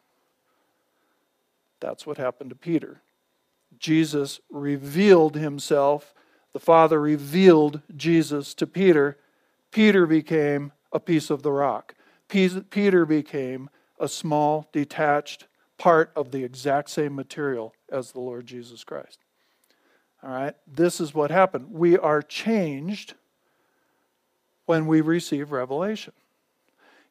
That's 1.80 2.06
what 2.06 2.16
happened 2.16 2.50
to 2.50 2.56
Peter. 2.56 3.00
Jesus 3.78 4.40
revealed 4.50 5.34
himself. 5.34 6.14
The 6.52 6.60
Father 6.60 7.00
revealed 7.00 7.82
Jesus 7.96 8.54
to 8.54 8.66
Peter. 8.66 9.18
Peter 9.70 10.06
became 10.06 10.72
a 10.92 11.00
piece 11.00 11.30
of 11.30 11.42
the 11.42 11.52
rock. 11.52 11.94
Peter 12.28 13.06
became 13.06 13.70
a 13.98 14.08
small, 14.08 14.68
detached 14.72 15.46
part 15.76 16.10
of 16.16 16.30
the 16.30 16.44
exact 16.44 16.90
same 16.90 17.14
material 17.14 17.74
as 17.90 18.12
the 18.12 18.20
Lord 18.20 18.46
Jesus 18.46 18.84
Christ. 18.84 19.18
All 20.22 20.30
right? 20.30 20.54
This 20.66 21.00
is 21.00 21.14
what 21.14 21.30
happened. 21.30 21.70
We 21.70 21.96
are 21.96 22.22
changed 22.22 23.14
when 24.66 24.86
we 24.86 25.00
receive 25.00 25.52
revelation. 25.52 26.12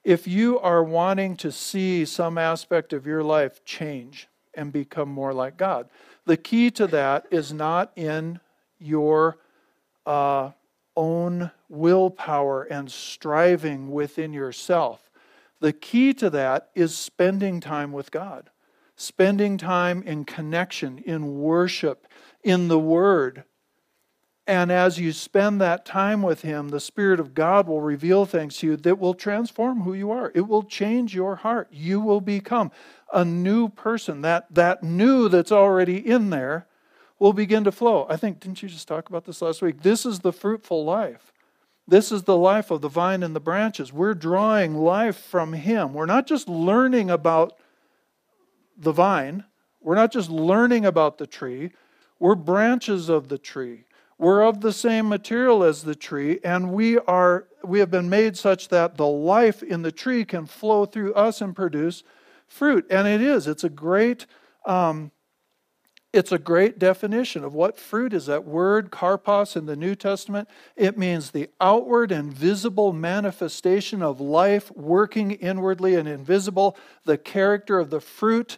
If 0.04 0.28
you 0.28 0.60
are 0.60 0.84
wanting 0.84 1.36
to 1.38 1.52
see 1.52 2.06
some 2.06 2.38
aspect 2.38 2.94
of 2.94 3.06
your 3.08 3.24
life 3.24 3.64
change, 3.66 4.28
and 4.58 4.74
become 4.74 5.08
more 5.08 5.34
like 5.34 5.56
God. 5.56 5.88
The 6.26 6.36
key 6.36 6.72
to 6.72 6.88
that 6.88 7.26
is 7.32 7.54
not 7.54 7.92
in 7.96 8.42
your 8.80 9.38
uh, 10.06 10.52
own 10.96 11.52
willpower 11.70 12.64
and 12.64 12.92
striving 12.92 13.92
within 13.92 14.34
yourself. 14.34 15.10
The 15.60 15.74
key 15.74 16.14
to 16.16 16.30
that 16.32 16.70
is 16.76 16.98
spending 16.98 17.60
time 17.60 17.94
with 17.94 18.12
God, 18.12 18.50
spending 18.96 19.58
time 19.58 20.04
in 20.04 20.26
connection, 20.26 20.98
in 21.00 21.40
worship, 21.40 22.08
in 22.44 22.68
the 22.68 22.80
Word, 22.80 23.44
and 24.48 24.72
as 24.72 24.98
you 24.98 25.12
spend 25.12 25.60
that 25.60 25.84
time 25.84 26.22
with 26.22 26.42
Him, 26.42 26.70
the 26.70 26.80
Spirit 26.80 27.20
of 27.20 27.34
God 27.34 27.68
will 27.68 27.82
reveal 27.82 28.26
things 28.26 28.58
to 28.58 28.68
you 28.68 28.78
that 28.78 28.98
will 28.98 29.14
transform 29.14 29.82
who 29.82 29.94
you 29.94 30.10
are. 30.10 30.32
It 30.34 30.48
will 30.48 30.64
change 30.64 31.14
your 31.14 31.36
heart. 31.36 31.68
You 31.70 32.00
will 32.00 32.22
become 32.22 32.72
a 33.14 33.24
new 33.24 33.70
person. 33.70 34.22
That, 34.22 34.48
that 34.54 34.84
new 34.84 35.30
that's 35.30 35.52
already 35.52 35.98
in 35.98 36.30
there 36.30 36.68
will 37.20 37.34
begin 37.34 37.64
to 37.64 37.72
flow. 37.72 38.06
I 38.10 38.18
think, 38.18 38.40
didn't 38.40 38.62
you 38.62 38.70
just 38.70 38.88
talk 38.88 39.10
about 39.10 39.26
this 39.26 39.42
last 39.42 39.62
week? 39.62 39.82
This 39.82 40.06
is 40.06 40.20
the 40.20 40.34
fruitful 40.34 40.86
life. 40.86 41.34
This 41.88 42.12
is 42.12 42.24
the 42.24 42.38
life 42.38 42.70
of 42.70 42.82
the 42.82 42.90
vine 42.90 43.24
and 43.24 43.36
the 43.36 43.40
branches. 43.40 43.94
We're 43.94 44.14
drawing 44.14 44.76
life 44.76 45.16
from 45.16 45.54
Him. 45.54 45.94
We're 45.94 46.06
not 46.06 46.28
just 46.28 46.50
learning 46.50 47.10
about 47.10 47.58
the 48.78 48.92
vine, 48.92 49.44
we're 49.82 49.96
not 49.96 50.12
just 50.12 50.30
learning 50.30 50.86
about 50.86 51.18
the 51.18 51.26
tree, 51.26 51.72
we're 52.20 52.36
branches 52.36 53.10
of 53.10 53.28
the 53.28 53.40
tree. 53.40 53.86
We're 54.20 54.42
of 54.42 54.62
the 54.62 54.74
same 54.74 55.08
material 55.08 55.64
as 55.64 55.84
the 55.84 55.94
tree, 55.94 56.40
and 56.44 56.72
we 56.74 56.98
are 56.98 57.48
we 57.64 57.80
have 57.80 57.92
been 57.92 58.10
made 58.10 58.36
such 58.36 58.70
that 58.70 58.98
the 58.98 59.06
life 59.06 59.62
in 59.62 59.84
the 59.84 59.92
tree 59.92 60.26
can 60.26 60.48
flow 60.48 60.86
through 60.86 61.14
us 61.14 61.40
and 61.40 61.56
produce 61.56 62.04
fruit. 62.48 62.86
And 62.90 63.08
it 63.08 63.22
is. 63.22 63.48
It's 63.48 63.64
a 63.64 63.70
great 63.70 64.26
um, 64.66 65.12
It's 66.14 66.32
a 66.32 66.40
great 66.40 66.80
definition 66.80 67.44
of 67.44 67.54
what 67.54 67.78
fruit 67.78 68.14
is. 68.14 68.26
That 68.26 68.46
word, 68.46 68.92
karpos, 68.92 69.56
in 69.56 69.66
the 69.66 69.76
New 69.76 69.94
Testament, 69.94 70.48
it 70.76 70.98
means 70.98 71.32
the 71.32 71.50
outward 71.60 72.12
and 72.12 72.34
visible 72.34 72.94
manifestation 72.94 74.02
of 74.02 74.20
life 74.20 74.72
working 74.76 75.32
inwardly 75.32 75.96
and 75.96 76.08
invisible. 76.08 76.78
The 77.04 77.18
character 77.18 77.78
of 77.78 77.90
the 77.90 78.00
fruit 78.00 78.58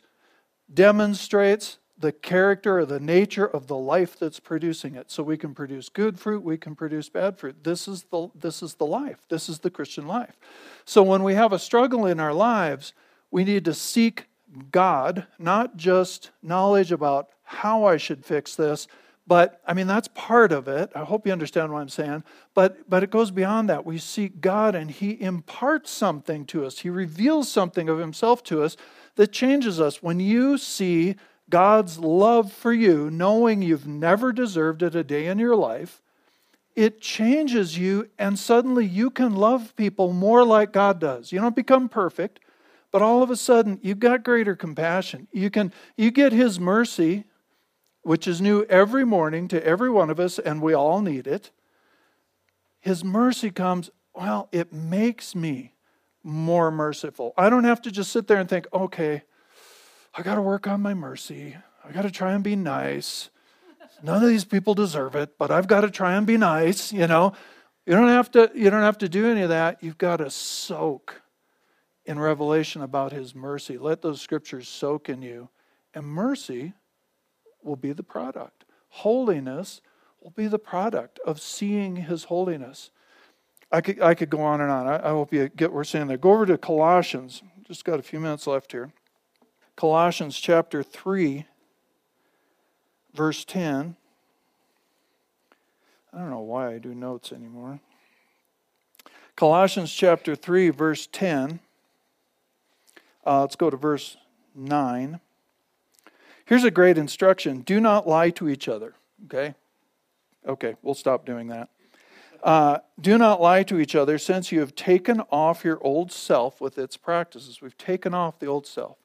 demonstrates 0.72 1.80
the 1.98 2.12
character 2.14 2.80
or 2.80 2.86
the 2.86 3.00
nature 3.00 3.48
of 3.48 3.68
the 3.68 3.76
life 3.76 4.18
that's 4.18 4.40
producing 4.40 4.96
it. 4.96 5.12
So 5.12 5.24
we 5.24 5.36
can 5.36 5.54
produce 5.54 5.90
good 5.90 6.18
fruit, 6.18 6.44
we 6.44 6.58
can 6.58 6.76
produce 6.76 7.10
bad 7.10 7.38
fruit. 7.38 7.64
This 7.64 7.88
is 7.88 8.04
the, 8.04 8.30
this 8.34 8.64
is 8.64 8.76
the 8.76 8.86
life. 8.86 9.20
This 9.28 9.50
is 9.50 9.60
the 9.60 9.72
Christian 9.72 10.08
life. 10.08 10.38
So 10.86 11.04
when 11.04 11.24
we 11.24 11.34
have 11.34 11.52
a 11.52 11.60
struggle 11.60 12.06
in 12.06 12.20
our 12.20 12.34
lives, 12.34 12.94
we 13.32 13.44
need 13.44 13.66
to 13.66 13.74
seek 13.74 14.26
God, 14.72 15.28
not 15.38 15.78
just 15.78 16.32
knowledge 16.42 16.92
about 16.92 17.30
how 17.44 17.84
I 17.84 17.98
should 17.98 18.26
fix 18.26 18.56
this, 18.56 18.88
but 19.28 19.62
I 19.68 19.76
mean 19.76 19.86
that's 19.86 20.08
part 20.10 20.52
of 20.52 20.68
it. 20.68 20.92
I 20.96 21.04
hope 21.04 21.28
you 21.28 21.32
understand 21.32 21.72
what 21.72 21.82
I'm 21.82 21.90
saying. 21.90 22.24
But 22.56 22.90
but 22.90 23.04
it 23.04 23.12
goes 23.12 23.30
beyond 23.30 23.70
that. 23.70 23.86
We 23.86 24.00
seek 24.00 24.42
God 24.42 24.74
and 24.74 24.90
he 24.90 25.22
imparts 25.22 25.92
something 25.92 26.46
to 26.48 26.66
us. 26.66 26.80
He 26.80 26.90
reveals 26.90 27.52
something 27.52 27.90
of 27.90 28.00
himself 28.00 28.44
to 28.46 28.64
us 28.64 28.76
that 29.16 29.32
changes 29.32 29.80
us. 29.80 30.02
When 30.02 30.20
you 30.20 30.58
see 30.58 31.16
God's 31.50 32.00
love 32.00 32.52
for 32.52 32.74
you, 32.74 33.12
knowing 33.12 33.62
you've 33.62 33.88
never 33.88 34.32
deserved 34.32 34.82
it 34.82 34.96
a 34.96 35.04
day 35.04 35.28
in 35.28 35.38
your 35.38 35.56
life, 35.56 36.02
it 36.76 37.02
changes 37.02 37.78
you, 37.78 38.10
and 38.18 38.40
suddenly 38.40 38.86
you 38.86 39.10
can 39.10 39.36
love 39.36 39.76
people 39.76 40.14
more 40.14 40.44
like 40.44 40.72
God 40.72 41.00
does. 41.00 41.32
You 41.32 41.40
don't 41.40 41.56
become 41.56 41.90
perfect, 41.90 42.40
but 42.92 43.02
all 43.02 43.24
of 43.24 43.30
a 43.30 43.36
sudden 43.36 43.80
you've 43.82 44.00
got 44.00 44.24
greater 44.24 44.56
compassion. 44.56 45.28
You 45.32 45.50
can 45.50 45.74
you 45.98 46.12
get 46.12 46.32
his 46.32 46.60
mercy, 46.60 47.26
which 48.02 48.28
is 48.28 48.42
new 48.42 48.64
every 48.64 49.06
morning 49.06 49.48
to 49.50 49.66
every 49.66 49.90
one 49.90 50.10
of 50.10 50.20
us, 50.20 50.40
and 50.40 50.62
we 50.62 50.74
all 50.74 51.02
need 51.02 51.28
it. 51.28 51.52
His 52.80 53.04
mercy 53.04 53.52
comes, 53.52 53.90
well, 54.14 54.48
it 54.52 54.72
makes 54.72 55.36
me 55.36 55.74
more 56.24 56.72
merciful. 56.72 57.34
I 57.38 57.50
don't 57.50 57.66
have 57.66 57.82
to 57.84 57.92
just 57.92 58.12
sit 58.12 58.28
there 58.28 58.38
and 58.38 58.50
think, 58.50 58.68
okay, 58.74 59.24
I 60.16 60.22
got 60.22 60.36
to 60.36 60.42
work 60.42 60.68
on 60.68 60.82
my 60.82 60.94
mercy. 60.94 61.56
I 61.84 61.92
got 61.92 62.04
to 62.04 62.12
try 62.12 62.34
and 62.34 62.44
be 62.44 62.56
nice. 62.56 63.30
None 64.02 64.24
of 64.24 64.30
these 64.30 64.46
people 64.46 64.74
deserve 64.74 65.16
it, 65.16 65.38
but 65.38 65.52
I've 65.52 65.68
got 65.68 65.82
to 65.82 65.92
try 65.92 66.16
and 66.16 66.26
be 66.26 66.38
nice, 66.38 66.94
you 66.94 67.08
know. 67.08 67.34
You 67.86 67.94
don't 67.94 68.08
have 68.08 68.32
to 68.32 68.52
you 68.54 68.70
don't 68.70 68.84
have 68.84 69.00
to 69.00 69.10
do 69.10 69.30
any 69.30 69.42
of 69.42 69.50
that. 69.50 69.84
You've 69.84 69.98
got 69.98 70.18
to 70.18 70.30
soak 70.30 71.22
in 72.10 72.18
revelation 72.18 72.82
about 72.82 73.12
his 73.12 73.36
mercy. 73.36 73.78
Let 73.78 74.02
those 74.02 74.20
scriptures 74.20 74.68
soak 74.68 75.10
in 75.10 75.22
you. 75.22 75.48
And 75.94 76.08
mercy 76.08 76.74
will 77.62 77.76
be 77.76 77.92
the 77.92 78.02
product. 78.02 78.66
Holiness 78.90 79.80
will 80.20 80.32
be 80.32 80.48
the 80.48 80.58
product 80.58 81.20
of 81.24 81.40
seeing 81.40 81.98
his 81.98 82.24
holiness. 82.24 82.90
I 83.72 83.82
could, 83.82 84.02
I 84.02 84.16
could 84.16 84.32
go 84.32 84.42
on 84.42 84.60
and 84.60 84.72
on. 84.72 84.88
I, 84.88 84.96
I 85.06 85.10
hope 85.10 85.32
you 85.32 85.50
get 85.50 85.70
what 85.70 85.76
we're 85.76 85.84
saying 85.84 86.08
there. 86.08 86.18
Go 86.18 86.32
over 86.32 86.48
to 86.48 86.58
Colossians. 86.58 87.44
Just 87.68 87.86
got 87.86 88.00
a 88.00 88.04
few 88.04 88.20
minutes 88.20 88.48
left 88.48 88.72
here. 88.72 88.92
Colossians 89.76 90.40
chapter 90.40 90.82
3, 90.82 91.46
verse 93.14 93.46
10. 93.46 93.96
I 96.12 96.18
don't 96.18 96.32
know 96.32 96.40
why 96.40 96.74
I 96.74 96.80
do 96.80 96.96
notes 96.96 97.32
anymore. 97.32 97.80
Colossians 99.36 99.94
chapter 99.94 100.36
3, 100.36 100.72
verse 100.72 101.08
10. 101.12 101.60
Uh, 103.26 103.42
let's 103.42 103.56
go 103.56 103.70
to 103.70 103.78
verse 103.78 104.18
9. 104.56 105.20
Here's 106.46 106.64
a 106.64 106.72
great 106.72 106.98
instruction 106.98 107.62
do 107.62 107.80
not 107.80 108.08
lie 108.08 108.30
to 108.32 108.50
each 108.50 108.68
other. 108.68 108.96
Okay? 109.26 109.56
Okay, 110.48 110.76
we'll 110.82 110.96
stop 110.96 111.26
doing 111.26 111.48
that. 111.50 111.70
Uh, 112.42 112.78
do 113.00 113.18
not 113.18 113.42
lie 113.42 113.64
to 113.64 113.80
each 113.80 113.96
other, 113.96 114.18
since 114.18 114.52
you 114.52 114.62
have 114.62 114.74
taken 114.74 115.22
off 115.30 115.66
your 115.66 115.78
old 115.82 116.12
self 116.12 116.62
with 116.62 116.78
its 116.78 116.96
practices. 116.96 117.62
We've 117.62 117.78
taken 117.78 118.14
off 118.14 118.40
the 118.40 118.48
old 118.48 118.66
self. 118.66 118.98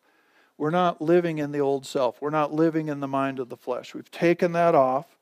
We're 0.56 0.70
not 0.70 1.02
living 1.02 1.38
in 1.38 1.50
the 1.50 1.60
old 1.60 1.84
self. 1.84 2.22
We're 2.22 2.30
not 2.30 2.52
living 2.52 2.88
in 2.88 3.00
the 3.00 3.08
mind 3.08 3.40
of 3.40 3.48
the 3.48 3.56
flesh. 3.56 3.92
We've 3.92 4.10
taken 4.10 4.52
that 4.52 4.74
off 4.74 5.16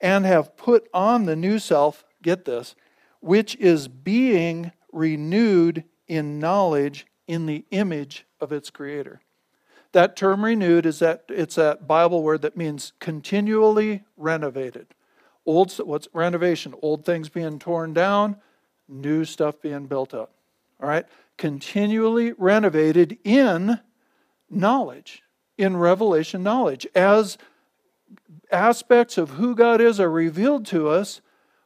and 0.00 0.26
have 0.26 0.56
put 0.56 0.88
on 0.92 1.26
the 1.26 1.36
new 1.36 1.60
self, 1.60 2.04
get 2.22 2.44
this, 2.44 2.74
which 3.20 3.54
is 3.56 3.86
being 3.86 4.72
renewed 4.92 5.84
in 6.08 6.40
knowledge 6.40 7.06
in 7.26 7.46
the 7.46 7.64
image 7.70 8.26
of 8.40 8.52
its 8.52 8.70
creator. 8.70 9.20
That 9.92 10.16
term 10.16 10.44
renewed 10.44 10.86
is 10.86 10.98
that 10.98 11.24
it's 11.28 11.56
a 11.56 11.78
Bible 11.86 12.22
word 12.22 12.42
that 12.42 12.56
means 12.56 12.92
continually 12.98 14.02
renovated. 14.16 14.88
Old 15.46 15.72
what's 15.78 16.08
renovation? 16.12 16.74
Old 16.82 17.04
things 17.04 17.28
being 17.28 17.58
torn 17.58 17.94
down, 17.94 18.36
new 18.88 19.24
stuff 19.24 19.60
being 19.60 19.86
built 19.86 20.12
up. 20.12 20.32
All 20.82 20.88
right? 20.88 21.06
Continually 21.36 22.32
renovated 22.32 23.18
in 23.24 23.80
knowledge, 24.50 25.22
in 25.56 25.76
revelation 25.76 26.42
knowledge. 26.42 26.86
As 26.94 27.38
aspects 28.50 29.18
of 29.18 29.30
who 29.30 29.54
God 29.54 29.80
is 29.80 30.00
are 30.00 30.10
revealed 30.10 30.66
to 30.66 30.88
us, 30.88 31.20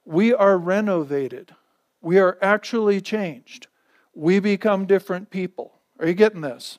we 0.05 0.35
are 0.35 0.57
renovated. 0.57 1.55
We 2.01 2.18
are 2.18 2.38
actually 2.40 3.01
changed. 3.01 3.68
We 4.14 4.40
become 4.40 4.87
different 4.87 5.31
people. 5.31 5.73
Are 5.99 6.07
you 6.07 6.14
getting 6.14 6.40
this? 6.40 6.79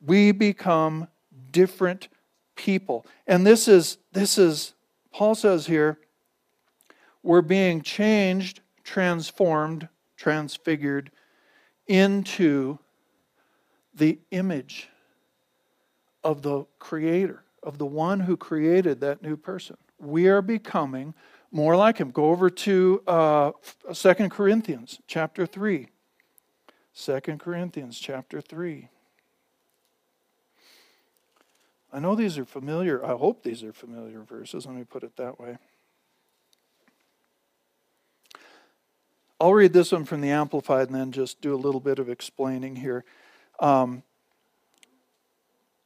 We 0.00 0.32
become 0.32 1.08
different 1.50 2.08
people. 2.56 3.06
And 3.26 3.46
this 3.46 3.68
is 3.68 3.98
this 4.12 4.38
is 4.38 4.74
Paul 5.12 5.34
says 5.34 5.66
here 5.66 5.98
we're 7.22 7.42
being 7.42 7.80
changed, 7.80 8.60
transformed, 8.82 9.88
transfigured 10.16 11.10
into 11.86 12.78
the 13.94 14.18
image 14.30 14.88
of 16.22 16.42
the 16.42 16.64
Creator, 16.78 17.44
of 17.62 17.78
the 17.78 17.86
one 17.86 18.20
who 18.20 18.36
created 18.36 19.00
that 19.00 19.22
new 19.22 19.36
person. 19.36 19.76
We 19.98 20.28
are 20.28 20.42
becoming 20.42 21.14
more 21.54 21.76
like 21.76 21.98
Him. 21.98 22.10
Go 22.10 22.26
over 22.26 22.50
to 22.50 23.02
uh, 23.06 23.52
2 23.92 24.14
Corinthians 24.28 25.00
chapter 25.06 25.46
3. 25.46 25.88
2 26.96 27.20
Corinthians 27.38 27.98
chapter 27.98 28.40
3. 28.40 28.88
I 31.92 32.00
know 32.00 32.16
these 32.16 32.38
are 32.38 32.44
familiar. 32.44 33.04
I 33.04 33.12
hope 33.12 33.44
these 33.44 33.62
are 33.62 33.72
familiar 33.72 34.22
verses. 34.22 34.66
Let 34.66 34.74
me 34.74 34.82
put 34.82 35.04
it 35.04 35.16
that 35.16 35.38
way. 35.38 35.58
I'll 39.40 39.54
read 39.54 39.72
this 39.72 39.92
one 39.92 40.04
from 40.04 40.20
the 40.20 40.30
Amplified 40.30 40.88
and 40.88 40.94
then 40.94 41.12
just 41.12 41.40
do 41.40 41.54
a 41.54 41.56
little 41.56 41.80
bit 41.80 42.00
of 42.00 42.08
explaining 42.08 42.76
here. 42.76 43.04
Um, 43.60 44.02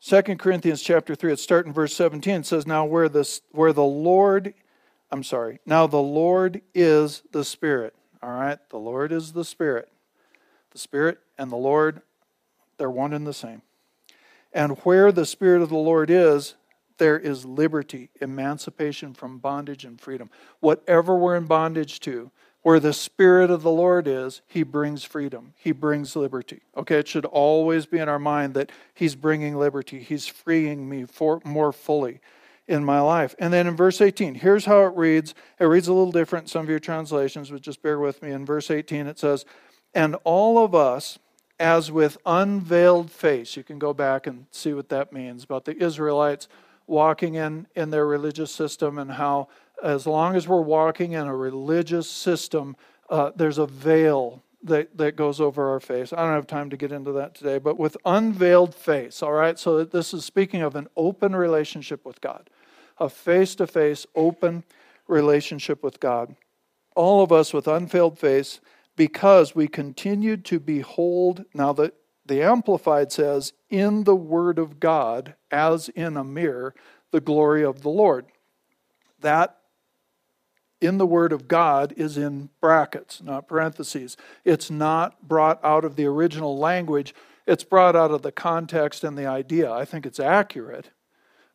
2 0.01 0.23
Corinthians 0.37 0.81
chapter 0.81 1.15
3, 1.15 1.33
it's 1.33 1.43
starting 1.43 1.73
verse 1.73 1.93
17. 1.95 2.37
It 2.37 2.47
says, 2.47 2.67
Now 2.67 2.85
where 2.85 3.09
the, 3.09 3.41
where 3.51 3.73
the 3.73 3.83
Lord, 3.83 4.55
I'm 5.11 5.23
sorry, 5.23 5.61
now 5.65 5.87
the 5.87 5.97
Lord 5.97 6.61
is 6.75 7.23
the 7.33 7.45
Spirit. 7.45 7.95
All 8.23 8.33
right, 8.33 8.59
the 8.71 8.79
Lord 8.79 9.13
is 9.13 9.33
the 9.33 9.45
Spirit. 9.45 9.89
The 10.71 10.79
Spirit 10.79 11.19
and 11.39 11.51
the 11.51 11.57
Lord, 11.57 12.03
they're 12.77 12.91
one 12.91 13.13
and 13.13 13.27
the 13.27 13.33
same. 13.33 13.63
And 14.53 14.79
where 14.79 15.13
the 15.13 15.27
Spirit 15.27 15.63
of 15.63 15.69
the 15.69 15.77
Lord 15.77 16.11
is, 16.11 16.55
there 16.99 17.19
is 17.19 17.45
liberty, 17.45 18.11
emancipation 18.21 19.15
from 19.15 19.39
bondage 19.39 19.85
and 19.85 20.01
freedom. 20.01 20.31
Whatever 20.61 21.17
we're 21.17 21.37
in 21.37 21.47
bondage 21.47 22.01
to, 22.01 22.31
where 22.63 22.81
the 22.81 22.93
Spirit 22.93 23.51
of 23.51 23.63
the 23.63 23.71
Lord 23.71 24.07
is, 24.09 24.43
He 24.47 24.63
brings 24.63 25.05
freedom. 25.05 25.55
He 25.57 25.73
brings 25.73 26.17
liberty. 26.17 26.63
Okay, 26.77 26.99
it 26.99 27.09
should 27.09 27.25
always 27.25 27.87
be 27.87 27.99
in 27.99 28.09
our 28.09 28.19
mind 28.19 28.55
that 28.55 28.73
He's 28.95 29.15
bringing 29.15 29.57
liberty. 29.57 30.01
He's 30.01 30.27
freeing 30.27 30.89
me 30.89 31.05
for, 31.05 31.41
more 31.45 31.73
fully 31.73 32.21
in 32.69 32.85
my 32.85 33.01
life. 33.01 33.35
And 33.39 33.53
then 33.53 33.67
in 33.67 33.77
verse 33.77 34.01
18, 34.01 34.37
here's 34.37 34.67
how 34.67 34.85
it 34.85 34.95
reads. 34.95 35.35
It 35.59 35.65
reads 35.65 35.89
a 35.89 35.93
little 35.93 36.13
different 36.13 36.49
some 36.49 36.63
of 36.63 36.71
your 36.71 36.79
translations, 36.79 37.51
but 37.51 37.63
just 37.63 37.83
bear 37.83 37.99
with 37.99 38.23
me. 38.23 38.31
In 38.31 38.45
verse 38.45 38.71
18, 38.71 39.07
it 39.07 39.19
says, 39.19 39.45
And 39.95 40.17
all 40.25 40.63
of 40.63 40.75
us, 40.75 41.19
as 41.59 41.91
with 41.91 42.19
unveiled 42.25 43.11
face, 43.11 43.57
you 43.57 43.65
can 43.65 43.79
go 43.79 43.93
back 43.93 44.27
and 44.27 44.47
see 44.51 44.73
what 44.73 44.91
that 44.91 45.13
means 45.13 45.45
about 45.45 45.65
the 45.65 45.83
Israelites 45.83 46.47
walking 46.87 47.35
in, 47.35 47.67
in 47.75 47.91
their 47.91 48.07
religious 48.07 48.51
system 48.51 48.99
and 48.99 49.13
how 49.13 49.49
as 49.83 50.07
long 50.07 50.35
as 50.37 50.49
we're 50.49 50.61
walking 50.61 51.13
in 51.13 51.27
a 51.27 51.35
religious 51.35 52.09
system, 52.09 52.77
uh, 53.11 53.31
there's 53.37 53.59
a 53.59 53.67
veil 53.67 54.43
that, 54.63 54.97
that 54.97 55.17
goes 55.17 55.41
over 55.41 55.71
our 55.71 55.81
face. 55.81 56.13
I 56.13 56.17
don't 56.17 56.35
have 56.35 56.47
time 56.47 56.71
to 56.71 56.77
get 56.77 56.91
into 56.91 57.13
that 57.13 57.35
today, 57.35 57.59
but 57.59 57.79
with 57.79 57.97
unveiled 58.05 58.75
face, 58.75 59.23
all 59.23 59.33
right? 59.33 59.59
So 59.59 59.85
this 59.85 60.13
is 60.13 60.25
speaking 60.25 60.63
of 60.63 60.75
an 60.75 60.89
open 60.97 61.37
relationship 61.37 62.05
with 62.05 62.21
God, 62.21 62.51
a 63.01 63.09
face 63.09 63.55
to 63.57 63.67
face, 63.67 64.07
open 64.15 64.65
relationship 65.07 65.83
with 65.83 66.01
God. 66.01 66.35
All 66.95 67.23
of 67.23 67.33
us 67.33 67.53
with 67.53 67.69
unveiled 67.69 68.19
face 68.19 68.61
because 68.97 69.55
we 69.55 69.69
continued 69.69 70.45
to 70.47 70.59
behold, 70.59 71.45
now 71.55 71.73
that 71.75 71.95
the 72.27 72.43
Amplified 72.43 73.11
says, 73.11 73.53
in 73.71 74.05
the 74.05 74.17
Word 74.17 74.59
of 74.59 74.81
God, 74.81 75.35
as 75.51 75.89
in 75.91 76.17
a 76.17 76.25
mirror, 76.25 76.75
the 77.11 77.21
glory 77.21 77.65
of 77.65 77.83
the 77.83 77.89
Lord. 77.89 78.27
That 79.21 79.57
in 80.81 80.99
the 80.99 81.07
Word 81.07 81.33
of 81.33 81.49
God 81.49 81.95
is 81.97 82.17
in 82.17 82.51
brackets, 82.61 83.23
not 83.23 83.49
parentheses. 83.49 84.17
It's 84.45 84.71
not 84.71 85.27
brought 85.27 85.65
out 85.65 85.85
of 85.85 85.97
the 85.97 86.07
original 86.07 86.57
language, 86.59 87.15
it's 87.47 87.65
brought 87.65 87.97
out 87.97 88.11
of 88.11 88.23
the 88.23 88.33
context 88.33 89.05
and 89.05 89.17
the 89.17 89.27
idea. 89.27 89.73
I 89.73 89.85
think 89.85 90.05
it's 90.05 90.21
accurate, 90.21 90.91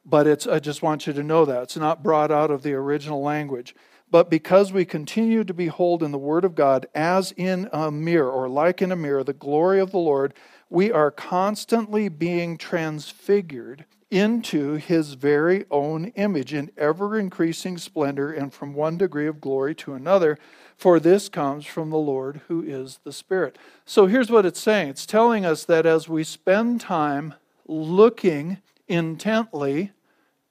but 0.06 0.28
it's, 0.28 0.46
I 0.48 0.60
just 0.60 0.82
want 0.82 1.08
you 1.08 1.13
to 1.13 1.24
know 1.24 1.46
that. 1.46 1.63
It's 1.63 1.78
not 1.78 2.04
brought 2.04 2.32
out 2.32 2.52
of 2.52 2.63
the 2.63 2.74
original 2.74 3.22
language. 3.22 3.76
But 4.12 4.30
because 4.30 4.72
we 4.72 4.86
continue 4.86 5.44
to 5.44 5.54
behold 5.56 6.04
in 6.04 6.12
the 6.12 6.20
Word 6.20 6.46
of 6.46 6.54
God 6.54 6.86
as 6.94 7.32
in 7.32 7.68
a 7.74 7.89
mirror, 7.89 8.30
or 8.30 8.48
like 8.48 8.82
in 8.82 8.92
a 8.92 8.96
mirror, 8.96 9.24
the 9.24 9.34
glory 9.34 9.80
of 9.80 9.92
the 9.92 9.98
Lord, 9.98 10.36
we 10.70 10.92
are 10.92 11.10
constantly 11.10 12.10
being 12.10 12.58
transfigured 12.58 13.86
into 14.12 14.76
his 14.76 15.16
very 15.16 15.66
own 15.72 16.06
image 16.16 16.54
in 16.54 16.70
ever 16.78 17.18
increasing 17.18 17.80
splendor 17.80 18.32
and 18.32 18.54
from 18.54 18.76
one 18.76 18.96
degree 18.96 19.26
of 19.26 19.42
glory 19.42 19.74
to 19.74 19.96
another. 19.96 20.38
For 20.78 21.00
this 21.00 21.30
comes 21.30 21.66
from 21.66 21.89
the 21.89 21.98
Lord 21.98 22.42
who 22.48 22.62
is 22.62 23.00
the 23.04 23.12
Spirit. 23.12 23.58
So 23.86 24.06
here's 24.06 24.30
what 24.30 24.46
it's 24.46 24.60
saying 24.60 24.89
it's 24.89 25.08
telling 25.08 25.44
us 25.46 25.66
that 25.66 25.88
as 25.88 26.08
we 26.08 26.24
spend 26.24 26.82
time 26.82 27.34
looking 27.66 28.60
intently 28.88 29.91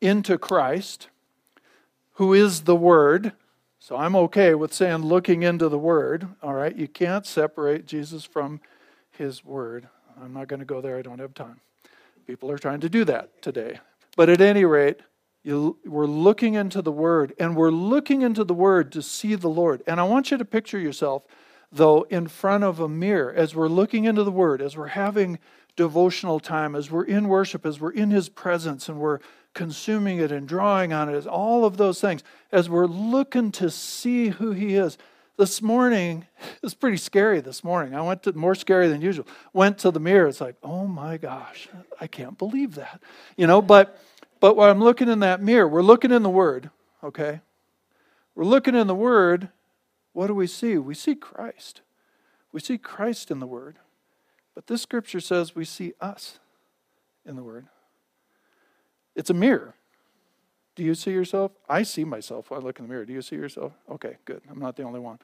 into 0.00 0.38
Christ, 0.38 1.08
who 2.14 2.34
is 2.34 2.62
the 2.62 2.76
Word, 2.76 3.32
so 3.78 3.96
I'm 3.96 4.14
okay 4.14 4.54
with 4.54 4.72
saying 4.72 4.98
looking 4.98 5.42
into 5.42 5.68
the 5.68 5.78
Word, 5.78 6.28
all 6.42 6.54
right? 6.54 6.76
You 6.76 6.86
can't 6.86 7.26
separate 7.26 7.86
Jesus 7.86 8.24
from 8.24 8.60
His 9.10 9.44
Word. 9.44 9.88
I'm 10.22 10.32
not 10.32 10.48
going 10.48 10.60
to 10.60 10.66
go 10.66 10.80
there, 10.80 10.98
I 10.98 11.02
don't 11.02 11.18
have 11.18 11.34
time. 11.34 11.60
People 12.26 12.50
are 12.50 12.58
trying 12.58 12.80
to 12.80 12.88
do 12.88 13.04
that 13.06 13.42
today. 13.42 13.80
But 14.16 14.28
at 14.28 14.40
any 14.40 14.64
rate, 14.64 15.00
you, 15.42 15.78
we're 15.84 16.06
looking 16.06 16.54
into 16.54 16.82
the 16.82 16.92
Word, 16.92 17.34
and 17.38 17.56
we're 17.56 17.70
looking 17.70 18.22
into 18.22 18.44
the 18.44 18.54
Word 18.54 18.92
to 18.92 19.02
see 19.02 19.34
the 19.34 19.48
Lord. 19.48 19.82
And 19.86 19.98
I 19.98 20.04
want 20.04 20.30
you 20.30 20.38
to 20.38 20.44
picture 20.44 20.78
yourself, 20.78 21.24
though, 21.72 22.02
in 22.02 22.28
front 22.28 22.62
of 22.62 22.78
a 22.78 22.88
mirror 22.88 23.32
as 23.32 23.54
we're 23.54 23.68
looking 23.68 24.04
into 24.04 24.22
the 24.22 24.30
Word, 24.30 24.62
as 24.62 24.76
we're 24.76 24.88
having 24.88 25.38
devotional 25.76 26.40
time, 26.40 26.74
as 26.74 26.90
we're 26.90 27.04
in 27.04 27.28
worship, 27.28 27.64
as 27.64 27.80
we're 27.80 27.92
in 27.92 28.10
His 28.10 28.28
presence, 28.28 28.88
and 28.88 28.98
we're 28.98 29.20
consuming 29.54 30.18
it 30.18 30.32
and 30.32 30.48
drawing 30.48 30.92
on 30.92 31.08
it, 31.08 31.14
as 31.14 31.26
all 31.26 31.64
of 31.64 31.76
those 31.76 32.00
things, 32.00 32.22
as 32.50 32.68
we're 32.68 32.86
looking 32.86 33.52
to 33.52 33.70
see 33.70 34.28
who 34.28 34.52
He 34.52 34.74
is. 34.74 34.98
This 35.38 35.62
morning 35.62 36.26
it 36.40 36.62
was 36.62 36.74
pretty 36.74 36.98
scary 36.98 37.40
this 37.40 37.64
morning. 37.64 37.94
I 37.94 38.02
went 38.02 38.22
to 38.24 38.32
more 38.34 38.54
scary 38.54 38.88
than 38.88 39.00
usual. 39.00 39.26
Went 39.52 39.78
to 39.78 39.90
the 39.90 39.98
mirror. 39.98 40.28
It's 40.28 40.42
like 40.42 40.56
oh 40.62 40.86
my 40.86 41.16
gosh 41.16 41.68
i 41.98 42.06
can't 42.06 42.36
believe 42.36 42.74
that. 42.74 43.00
You 43.38 43.46
know 43.46 43.62
but 43.62 43.98
but 44.40 44.56
when 44.56 44.68
i'm 44.68 44.80
looking 44.80 45.08
in 45.08 45.20
that 45.20 45.42
mirror 45.42 45.66
we're 45.66 45.82
looking 45.82 46.12
in 46.12 46.22
the 46.22 46.30
word 46.30 46.70
okay? 47.04 47.40
We're 48.34 48.44
looking 48.44 48.74
in 48.74 48.86
the 48.86 48.94
word. 48.94 49.48
What 50.12 50.28
do 50.28 50.34
we 50.34 50.46
see? 50.46 50.78
We 50.78 50.94
see 50.94 51.14
christ. 51.14 51.82
We 52.52 52.60
see 52.60 52.78
christ 52.78 53.30
in 53.30 53.40
the 53.40 53.46
word 53.46 53.76
but 54.54 54.66
this 54.66 54.82
scripture 54.82 55.20
says 55.20 55.54
we 55.54 55.64
see 55.64 55.92
us 56.00 56.38
in 57.24 57.36
the 57.36 57.42
word 57.42 57.66
it's 59.14 59.30
a 59.30 59.34
mirror 59.34 59.74
do 60.74 60.82
you 60.82 60.94
see 60.94 61.12
yourself? 61.12 61.52
I 61.68 61.82
see 61.82 62.04
myself 62.04 62.50
I 62.50 62.56
look 62.56 62.78
in 62.78 62.86
the 62.86 62.88
mirror. 62.88 63.04
Do 63.04 63.12
you 63.12 63.22
see 63.22 63.36
yourself? 63.36 63.72
Okay, 63.90 64.16
good. 64.24 64.40
I'm 64.50 64.58
not 64.58 64.76
the 64.76 64.84
only 64.84 65.00
one. 65.00 65.18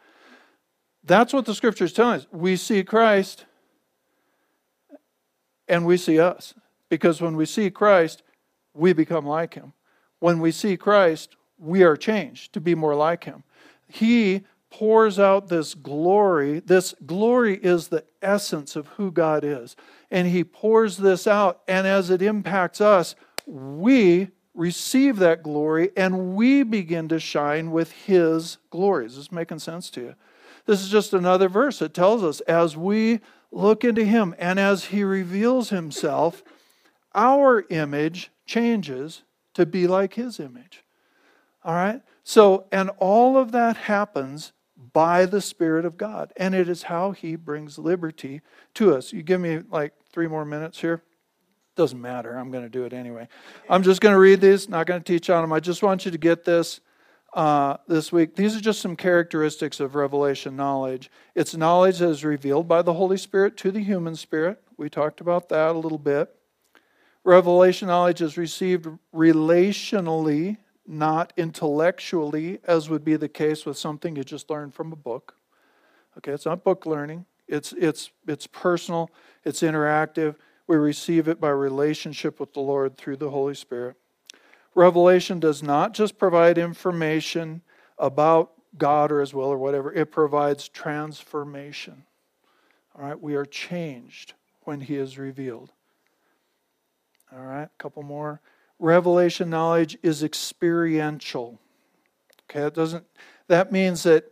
That's 1.05 1.33
what 1.33 1.47
the 1.47 1.55
scripture 1.55 1.85
is 1.85 1.93
telling 1.93 2.21
us. 2.21 2.27
We 2.31 2.57
see 2.57 2.85
Christ 2.85 3.47
and 5.67 5.87
we 5.87 5.97
see 5.97 6.21
us. 6.21 6.55
Because 6.91 7.21
when 7.21 7.37
we 7.37 7.47
see 7.47 7.71
Christ, 7.71 8.23
we 8.75 8.93
become 8.93 9.27
like 9.27 9.55
him. 9.55 9.73
When 10.21 10.41
we 10.41 10.53
see 10.53 10.77
Christ, 10.77 11.37
we 11.59 11.83
are 11.83 11.97
changed 11.97 12.53
to 12.55 12.61
be 12.61 12.75
more 12.75 12.95
like 12.95 13.25
him. 13.25 13.45
He 13.87 14.43
pours 14.71 15.19
out 15.19 15.49
this 15.49 15.75
glory. 15.75 16.61
This 16.61 16.95
glory 17.07 17.57
is 17.57 17.89
the 17.89 18.05
essence 18.23 18.77
of 18.77 18.87
who 18.89 19.11
God 19.11 19.45
is. 19.45 19.77
And 20.11 20.29
he 20.29 20.45
pours 20.45 20.97
this 20.97 21.27
out. 21.27 21.63
And 21.67 21.87
as 21.87 22.11
it 22.11 22.23
impacts 22.23 22.81
us, 22.81 23.15
we 23.47 24.29
receive 24.59 25.19
that 25.19 25.43
glory 25.43 25.91
and 25.97 26.35
we 26.35 26.65
begin 26.65 27.09
to 27.09 27.21
shine 27.21 27.71
with 27.71 27.93
His 27.93 28.59
glory. 28.71 29.07
Is 29.07 29.17
this 29.17 29.33
making 29.33 29.61
sense 29.61 29.89
to 29.91 30.01
you? 30.01 30.15
This 30.67 30.83
is 30.83 30.91
just 30.91 31.15
another 31.15 31.49
verse. 31.49 31.81
It 31.81 31.95
tells 31.95 32.23
us 32.23 32.41
as 32.41 32.77
we 32.77 33.21
look 33.53 33.85
into 33.85 34.05
Him 34.05 34.35
and 34.39 34.59
as 34.59 34.87
He 34.87 35.05
reveals 35.05 35.71
Himself, 35.71 36.43
our 37.15 37.65
image 37.71 38.31
changes 38.45 39.23
to 39.55 39.65
be 39.65 39.87
like 39.87 40.15
His 40.15 40.41
image. 40.41 40.83
All 41.65 41.75
right? 41.75 42.03
So, 42.25 42.67
and 42.73 42.91
all 42.99 43.39
of 43.39 43.53
that 43.53 43.77
happens 43.77 44.53
by 44.99 45.27
the 45.27 45.41
Spirit 45.41 45.85
of 45.85 45.97
God. 45.97 46.33
And 46.37 46.57
it 46.57 46.69
is 46.69 46.83
how 46.83 47.13
He 47.13 47.37
brings 47.37 47.79
liberty 47.79 48.41
to 48.75 48.97
us. 48.97 49.13
You 49.13 49.23
give 49.23 49.41
me 49.41 49.61
like 49.71 49.93
three 50.13 50.27
more 50.27 50.45
minutes 50.45 50.81
here. 50.81 51.05
Doesn't 51.77 52.01
matter. 52.01 52.37
I'm 52.37 52.51
going 52.51 52.65
to 52.65 52.69
do 52.69 52.83
it 52.83 52.93
anyway. 52.93 53.29
I'm 53.71 53.85
just 53.85 54.01
going 54.01 54.15
to 54.15 54.19
read 54.19 54.41
these, 54.41 54.69
not 54.69 54.89
going 54.89 55.01
to 55.01 55.05
teach 55.05 55.31
on 55.31 55.43
them. 55.43 55.53
I 55.53 55.61
just 55.61 55.85
want 55.85 56.05
you 56.05 56.11
to 56.11 56.19
get 56.19 56.45
this 56.45 56.81
uh, 57.33 57.77
this 57.87 58.11
week. 58.11 58.35
These 58.35 58.57
are 58.57 58.61
just 58.61 58.81
some 58.81 58.97
characteristics 58.97 59.79
of 59.79 59.95
revelation 59.95 60.57
knowledge. 60.57 61.13
It's 61.37 61.55
knowledge 61.55 61.99
that 61.99 62.09
is 62.09 62.25
revealed 62.25 62.67
by 62.67 62.83
the 62.83 62.95
Holy 62.95 63.19
Spirit 63.19 63.57
to 63.59 63.71
the 63.71 63.85
human 63.85 64.17
spirit. 64.17 64.61
We 64.79 64.91
talked 64.91 65.21
about 65.21 65.49
that 65.51 65.77
a 65.77 65.79
little 65.79 65.99
bit. 65.99 66.35
Revelation 67.23 67.87
knowledge 67.87 68.21
is 68.21 68.37
received 68.37 68.89
relationally, 69.15 70.57
not 70.89 71.33
intellectually, 71.37 72.59
as 72.65 72.89
would 72.89 73.05
be 73.05 73.17
the 73.17 73.29
case 73.29 73.67
with 73.67 73.77
something 73.77 74.17
you 74.17 74.25
just 74.25 74.49
learned 74.49 74.75
from 74.75 74.93
a 74.93 74.97
book. 74.97 75.35
Okay, 76.17 76.33
it's 76.33 76.47
not 76.47 76.65
book 76.65 76.87
learning. 76.87 77.27
It's 77.47 77.73
it's 77.75 78.11
it's 78.27 78.47
personal. 78.47 79.11
It's 79.45 79.61
interactive. 79.61 80.35
We 80.67 80.77
receive 80.77 81.29
it 81.29 81.41
by 81.41 81.51
relationship 81.51 82.41
with 82.41 82.55
the 82.55 82.61
Lord 82.61 82.97
through 82.97 83.17
the 83.17 83.31
Holy 83.31 83.55
Spirit. 83.55 83.97
Revelation 84.75 85.41
does 85.41 85.63
not 85.63 85.93
just 85.93 86.19
provide 86.19 86.59
information 86.59 87.63
about 87.99 88.53
God 88.77 89.11
or 89.11 89.21
His 89.21 89.35
will 89.35 89.47
or 89.47 89.59
whatever, 89.59 89.93
it 89.93 90.11
provides 90.11 90.69
transformation. 90.69 92.05
All 92.95 93.05
right, 93.05 93.21
we 93.21 93.35
are 93.35 93.45
changed 93.45 94.35
when 94.65 94.81
He 94.81 94.97
is 94.97 95.19
revealed. 95.19 95.73
All 97.33 97.45
right, 97.45 97.65
a 97.65 97.83
couple 97.83 98.03
more. 98.03 98.41
Revelation 98.79 99.51
knowledge 99.51 99.99
is 100.03 100.23
experiential. 100.23 101.59
Okay, 102.51 102.61
that 102.61 102.75
doesn't 102.75 103.05
that 103.49 103.73
means 103.73 104.05
that 104.05 104.31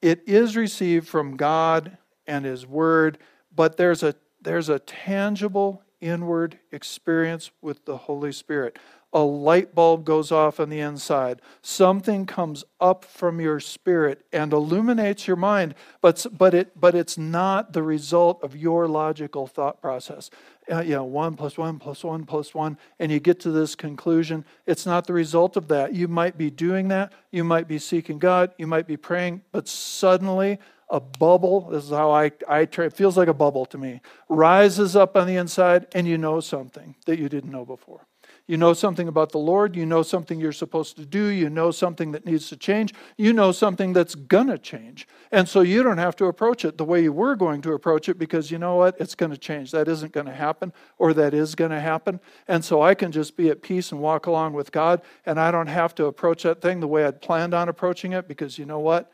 it 0.00 0.22
is 0.26 0.56
received 0.56 1.08
from 1.08 1.36
God 1.36 1.98
and 2.26 2.44
His 2.44 2.66
Word, 2.66 3.18
but 3.54 3.76
there's 3.76 4.02
a 4.02 4.14
there's 4.40 4.68
a 4.68 4.78
tangible 4.78 5.82
inward 6.00 6.58
experience 6.70 7.50
with 7.60 7.84
the 7.84 7.96
Holy 7.96 8.32
Spirit. 8.32 8.78
A 9.12 9.20
light 9.20 9.74
bulb 9.74 10.04
goes 10.04 10.30
off 10.30 10.60
on 10.60 10.68
the 10.68 10.80
inside. 10.80 11.40
Something 11.62 12.26
comes 12.26 12.64
up 12.78 13.06
from 13.06 13.40
your 13.40 13.58
spirit 13.58 14.26
and 14.34 14.52
illuminates 14.52 15.26
your 15.26 15.36
mind, 15.36 15.74
but, 16.02 16.26
but, 16.30 16.52
it, 16.52 16.78
but 16.78 16.94
it's 16.94 17.16
not 17.16 17.72
the 17.72 17.82
result 17.82 18.42
of 18.42 18.54
your 18.54 18.86
logical 18.86 19.46
thought 19.46 19.80
process. 19.80 20.28
Uh, 20.70 20.80
you 20.80 20.92
know, 20.92 21.04
one 21.04 21.36
plus 21.36 21.56
one 21.56 21.78
plus 21.78 22.04
one 22.04 22.26
plus 22.26 22.54
one, 22.54 22.76
and 22.98 23.10
you 23.10 23.18
get 23.18 23.40
to 23.40 23.50
this 23.50 23.74
conclusion. 23.74 24.44
It's 24.66 24.84
not 24.84 25.06
the 25.06 25.14
result 25.14 25.56
of 25.56 25.68
that. 25.68 25.94
You 25.94 26.06
might 26.06 26.36
be 26.36 26.50
doing 26.50 26.88
that. 26.88 27.14
You 27.30 27.44
might 27.44 27.66
be 27.66 27.78
seeking 27.78 28.18
God. 28.18 28.52
You 28.58 28.66
might 28.66 28.86
be 28.86 28.98
praying, 28.98 29.40
but 29.52 29.68
suddenly 29.68 30.58
a 30.90 31.00
bubble, 31.00 31.68
this 31.70 31.84
is 31.84 31.90
how 31.90 32.10
I, 32.10 32.32
I 32.48 32.64
try, 32.64 32.86
it 32.86 32.92
feels 32.94 33.16
like 33.16 33.28
a 33.28 33.34
bubble 33.34 33.66
to 33.66 33.78
me, 33.78 34.00
rises 34.28 34.96
up 34.96 35.16
on 35.16 35.26
the 35.26 35.36
inside, 35.36 35.86
and 35.92 36.06
you 36.06 36.18
know 36.18 36.40
something 36.40 36.94
that 37.06 37.18
you 37.18 37.28
didn't 37.28 37.50
know 37.50 37.64
before. 37.64 38.06
You 38.48 38.56
know 38.56 38.72
something 38.72 39.06
about 39.06 39.30
the 39.30 39.38
Lord. 39.38 39.76
You 39.76 39.86
know 39.86 40.02
something 40.02 40.40
you're 40.40 40.50
supposed 40.50 40.96
to 40.96 41.06
do. 41.06 41.26
You 41.26 41.48
know 41.48 41.70
something 41.70 42.10
that 42.10 42.26
needs 42.26 42.48
to 42.48 42.56
change. 42.56 42.92
You 43.16 43.32
know 43.32 43.52
something 43.52 43.92
that's 43.92 44.16
going 44.16 44.48
to 44.48 44.58
change. 44.58 45.06
And 45.30 45.48
so 45.48 45.60
you 45.60 45.84
don't 45.84 45.98
have 45.98 46.16
to 46.16 46.24
approach 46.24 46.64
it 46.64 46.76
the 46.76 46.84
way 46.84 47.00
you 47.00 47.12
were 47.12 47.36
going 47.36 47.60
to 47.62 47.74
approach 47.74 48.08
it 48.08 48.18
because 48.18 48.50
you 48.50 48.58
know 48.58 48.74
what? 48.74 49.00
It's 49.00 49.14
going 49.14 49.30
to 49.30 49.38
change. 49.38 49.70
That 49.70 49.86
isn't 49.86 50.12
going 50.12 50.26
to 50.26 50.34
happen 50.34 50.72
or 50.98 51.14
that 51.14 51.32
is 51.32 51.54
going 51.54 51.70
to 51.70 51.80
happen. 51.80 52.18
And 52.48 52.64
so 52.64 52.82
I 52.82 52.94
can 52.94 53.12
just 53.12 53.36
be 53.36 53.50
at 53.50 53.62
peace 53.62 53.92
and 53.92 54.00
walk 54.00 54.26
along 54.26 54.54
with 54.54 54.72
God. 54.72 55.02
And 55.24 55.38
I 55.38 55.52
don't 55.52 55.68
have 55.68 55.94
to 55.94 56.06
approach 56.06 56.42
that 56.42 56.60
thing 56.60 56.80
the 56.80 56.88
way 56.88 57.04
I'd 57.04 57.22
planned 57.22 57.54
on 57.54 57.68
approaching 57.68 58.12
it 58.12 58.26
because 58.26 58.58
you 58.58 58.64
know 58.64 58.80
what? 58.80 59.12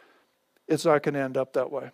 it's 0.69 0.85
not 0.85 1.03
going 1.03 1.15
to 1.15 1.21
end 1.21 1.37
up 1.37 1.53
that 1.55 1.71
way. 1.71 1.91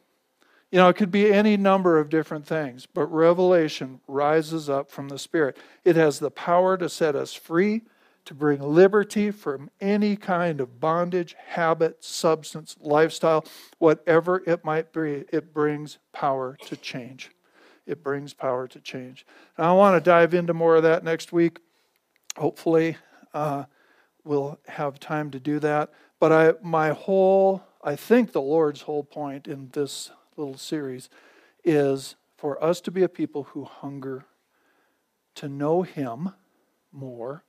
You 0.70 0.78
know, 0.78 0.88
it 0.88 0.96
could 0.96 1.10
be 1.10 1.32
any 1.32 1.56
number 1.56 1.98
of 1.98 2.08
different 2.08 2.46
things, 2.46 2.86
but 2.86 3.06
revelation 3.06 4.00
rises 4.06 4.70
up 4.70 4.90
from 4.90 5.08
the 5.08 5.18
Spirit. 5.18 5.56
It 5.84 5.96
has 5.96 6.18
the 6.18 6.30
power 6.30 6.76
to 6.76 6.88
set 6.88 7.16
us 7.16 7.34
free, 7.34 7.82
to 8.24 8.34
bring 8.34 8.60
liberty 8.62 9.30
from 9.32 9.70
any 9.80 10.14
kind 10.14 10.60
of 10.60 10.78
bondage, 10.78 11.34
habit, 11.48 12.04
substance, 12.04 12.76
lifestyle, 12.80 13.44
whatever 13.78 14.42
it 14.46 14.64
might 14.64 14.92
be. 14.92 15.24
It 15.32 15.52
brings 15.52 15.98
power 16.12 16.56
to 16.66 16.76
change. 16.76 17.30
It 17.86 18.04
brings 18.04 18.32
power 18.32 18.68
to 18.68 18.78
change. 18.80 19.26
Now, 19.58 19.74
I 19.74 19.76
want 19.76 19.96
to 19.96 20.08
dive 20.08 20.34
into 20.34 20.54
more 20.54 20.76
of 20.76 20.84
that 20.84 21.02
next 21.02 21.32
week, 21.32 21.58
hopefully. 22.36 22.96
uh, 23.34 23.64
we'll 24.24 24.58
have 24.68 25.00
time 25.00 25.30
to 25.32 25.40
do 25.40 25.58
that. 25.60 25.90
But 26.18 26.32
I, 26.32 26.52
my 26.62 26.90
whole, 26.90 27.62
I 27.82 27.96
think 27.96 28.32
the 28.32 28.42
Lord's 28.42 28.82
whole 28.82 29.04
point 29.04 29.48
in 29.48 29.70
this 29.72 30.10
little 30.40 30.58
series 30.58 31.08
is 31.64 32.16
for 32.36 32.62
us 32.62 32.80
to 32.80 32.90
be 32.90 33.02
a 33.02 33.08
people 33.08 33.44
who 33.44 33.64
hunger 33.64 34.24
to 35.36 35.48
know 35.48 35.82
Him 35.82 36.30
more 36.92 37.44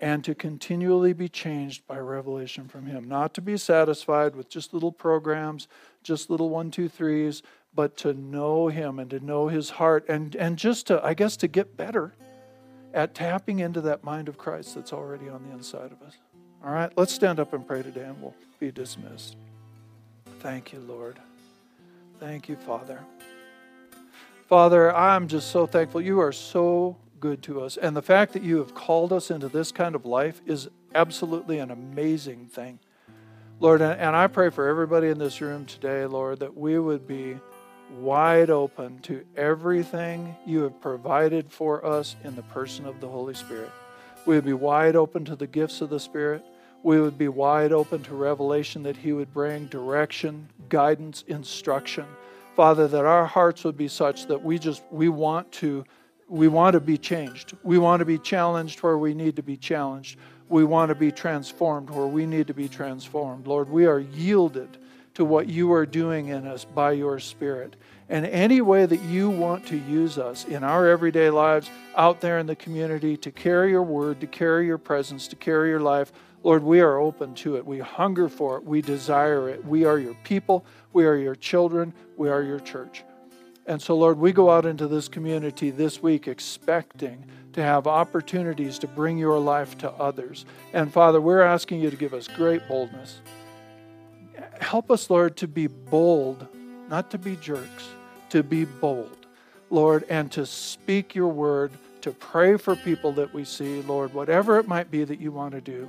and 0.00 0.24
to 0.24 0.34
continually 0.34 1.12
be 1.12 1.28
changed 1.28 1.86
by 1.86 1.98
revelation 1.98 2.66
from 2.66 2.86
Him. 2.86 3.06
Not 3.06 3.34
to 3.34 3.40
be 3.40 3.56
satisfied 3.56 4.34
with 4.34 4.48
just 4.48 4.74
little 4.74 4.92
programs, 4.92 5.68
just 6.02 6.30
little 6.30 6.50
one, 6.50 6.70
two, 6.70 6.88
threes, 6.88 7.42
but 7.74 7.96
to 7.98 8.12
know 8.12 8.68
Him 8.68 8.98
and 8.98 9.10
to 9.10 9.20
know 9.20 9.48
His 9.48 9.70
heart 9.70 10.04
and, 10.08 10.34
and 10.36 10.56
just 10.56 10.88
to, 10.88 11.04
I 11.04 11.14
guess, 11.14 11.36
to 11.38 11.48
get 11.48 11.76
better 11.76 12.14
at 12.92 13.14
tapping 13.14 13.58
into 13.60 13.80
that 13.82 14.04
mind 14.04 14.28
of 14.28 14.38
Christ 14.38 14.74
that's 14.74 14.92
already 14.92 15.28
on 15.28 15.42
the 15.44 15.52
inside 15.52 15.92
of 15.92 16.02
us. 16.02 16.14
All 16.64 16.72
right, 16.72 16.90
let's 16.96 17.12
stand 17.12 17.40
up 17.40 17.52
and 17.52 17.66
pray 17.66 17.82
today 17.82 18.04
and 18.04 18.20
we'll 18.20 18.34
be 18.58 18.70
dismissed. 18.70 19.36
Thank 20.40 20.72
you, 20.72 20.80
Lord. 20.80 21.18
Thank 22.20 22.48
you, 22.48 22.56
Father. 22.56 23.00
Father, 24.48 24.94
I'm 24.94 25.28
just 25.28 25.50
so 25.50 25.66
thankful. 25.66 26.00
You 26.00 26.20
are 26.20 26.32
so 26.32 26.96
good 27.20 27.42
to 27.42 27.62
us. 27.62 27.76
And 27.76 27.96
the 27.96 28.02
fact 28.02 28.32
that 28.34 28.42
you 28.42 28.58
have 28.58 28.74
called 28.74 29.12
us 29.12 29.30
into 29.30 29.48
this 29.48 29.72
kind 29.72 29.94
of 29.94 30.04
life 30.04 30.40
is 30.46 30.68
absolutely 30.94 31.58
an 31.58 31.70
amazing 31.70 32.46
thing. 32.46 32.78
Lord, 33.60 33.80
and 33.80 34.16
I 34.16 34.26
pray 34.26 34.50
for 34.50 34.68
everybody 34.68 35.08
in 35.08 35.18
this 35.18 35.40
room 35.40 35.64
today, 35.64 36.04
Lord, 36.06 36.40
that 36.40 36.56
we 36.56 36.78
would 36.78 37.06
be 37.06 37.38
wide 37.98 38.50
open 38.50 38.98
to 39.00 39.24
everything 39.36 40.34
you 40.44 40.62
have 40.62 40.80
provided 40.80 41.50
for 41.50 41.84
us 41.84 42.16
in 42.24 42.34
the 42.34 42.42
person 42.42 42.84
of 42.86 43.00
the 43.00 43.08
Holy 43.08 43.34
Spirit. 43.34 43.70
We 44.26 44.34
would 44.34 44.44
be 44.44 44.52
wide 44.52 44.96
open 44.96 45.24
to 45.26 45.36
the 45.36 45.46
gifts 45.46 45.80
of 45.80 45.90
the 45.90 46.00
Spirit. 46.00 46.44
We 46.84 47.00
would 47.00 47.16
be 47.16 47.28
wide 47.28 47.72
open 47.72 48.02
to 48.04 48.14
revelation 48.14 48.82
that 48.82 48.98
He 48.98 49.14
would 49.14 49.32
bring, 49.32 49.66
direction, 49.66 50.50
guidance, 50.68 51.24
instruction. 51.26 52.04
Father, 52.54 52.86
that 52.86 53.06
our 53.06 53.24
hearts 53.24 53.64
would 53.64 53.76
be 53.76 53.88
such 53.88 54.26
that 54.26 54.44
we 54.44 54.58
just 54.58 54.82
we 54.90 55.08
want 55.08 55.50
to 55.52 55.84
we 56.28 56.46
want 56.46 56.74
to 56.74 56.80
be 56.80 56.98
changed. 56.98 57.56
We 57.62 57.78
want 57.78 58.00
to 58.00 58.04
be 58.04 58.18
challenged 58.18 58.82
where 58.82 58.98
we 58.98 59.14
need 59.14 59.36
to 59.36 59.42
be 59.42 59.56
challenged. 59.56 60.18
We 60.50 60.64
want 60.64 60.90
to 60.90 60.94
be 60.94 61.10
transformed 61.10 61.88
where 61.88 62.06
we 62.06 62.26
need 62.26 62.46
to 62.48 62.54
be 62.54 62.68
transformed. 62.68 63.46
Lord, 63.46 63.70
we 63.70 63.86
are 63.86 63.98
yielded 63.98 64.76
to 65.14 65.24
what 65.24 65.48
you 65.48 65.72
are 65.72 65.86
doing 65.86 66.28
in 66.28 66.46
us 66.46 66.66
by 66.66 66.92
your 66.92 67.18
Spirit. 67.18 67.76
And 68.10 68.26
any 68.26 68.60
way 68.60 68.84
that 68.84 69.00
you 69.00 69.30
want 69.30 69.66
to 69.68 69.78
use 69.78 70.18
us 70.18 70.44
in 70.44 70.62
our 70.62 70.86
everyday 70.88 71.30
lives, 71.30 71.70
out 71.96 72.20
there 72.20 72.38
in 72.38 72.46
the 72.46 72.56
community, 72.56 73.16
to 73.18 73.30
carry 73.30 73.70
your 73.70 73.82
word, 73.82 74.20
to 74.20 74.26
carry 74.26 74.66
your 74.66 74.76
presence, 74.76 75.26
to 75.28 75.36
carry 75.36 75.70
your 75.70 75.80
life, 75.80 76.12
Lord, 76.44 76.62
we 76.62 76.80
are 76.80 76.98
open 76.98 77.34
to 77.36 77.56
it. 77.56 77.64
We 77.64 77.78
hunger 77.78 78.28
for 78.28 78.58
it. 78.58 78.64
We 78.64 78.82
desire 78.82 79.48
it. 79.48 79.64
We 79.64 79.86
are 79.86 79.98
your 79.98 80.14
people. 80.24 80.64
We 80.92 81.06
are 81.06 81.16
your 81.16 81.34
children. 81.34 81.94
We 82.18 82.28
are 82.28 82.42
your 82.42 82.60
church. 82.60 83.02
And 83.66 83.80
so, 83.80 83.96
Lord, 83.96 84.18
we 84.18 84.30
go 84.30 84.50
out 84.50 84.66
into 84.66 84.86
this 84.86 85.08
community 85.08 85.70
this 85.70 86.02
week 86.02 86.28
expecting 86.28 87.24
to 87.54 87.62
have 87.62 87.86
opportunities 87.86 88.78
to 88.80 88.86
bring 88.86 89.16
your 89.16 89.38
life 89.38 89.78
to 89.78 89.90
others. 89.92 90.44
And 90.74 90.92
Father, 90.92 91.18
we're 91.18 91.40
asking 91.40 91.80
you 91.80 91.88
to 91.88 91.96
give 91.96 92.12
us 92.12 92.28
great 92.28 92.68
boldness. 92.68 93.22
Help 94.60 94.90
us, 94.90 95.08
Lord, 95.08 95.38
to 95.38 95.48
be 95.48 95.66
bold, 95.66 96.46
not 96.90 97.10
to 97.12 97.18
be 97.18 97.36
jerks, 97.36 97.88
to 98.28 98.42
be 98.42 98.66
bold, 98.66 99.26
Lord, 99.70 100.04
and 100.10 100.30
to 100.32 100.44
speak 100.44 101.14
your 101.14 101.28
word, 101.28 101.72
to 102.02 102.10
pray 102.10 102.58
for 102.58 102.76
people 102.76 103.12
that 103.12 103.32
we 103.32 103.44
see, 103.44 103.80
Lord, 103.82 104.12
whatever 104.12 104.58
it 104.58 104.68
might 104.68 104.90
be 104.90 105.04
that 105.04 105.20
you 105.20 105.32
want 105.32 105.54
to 105.54 105.62
do. 105.62 105.88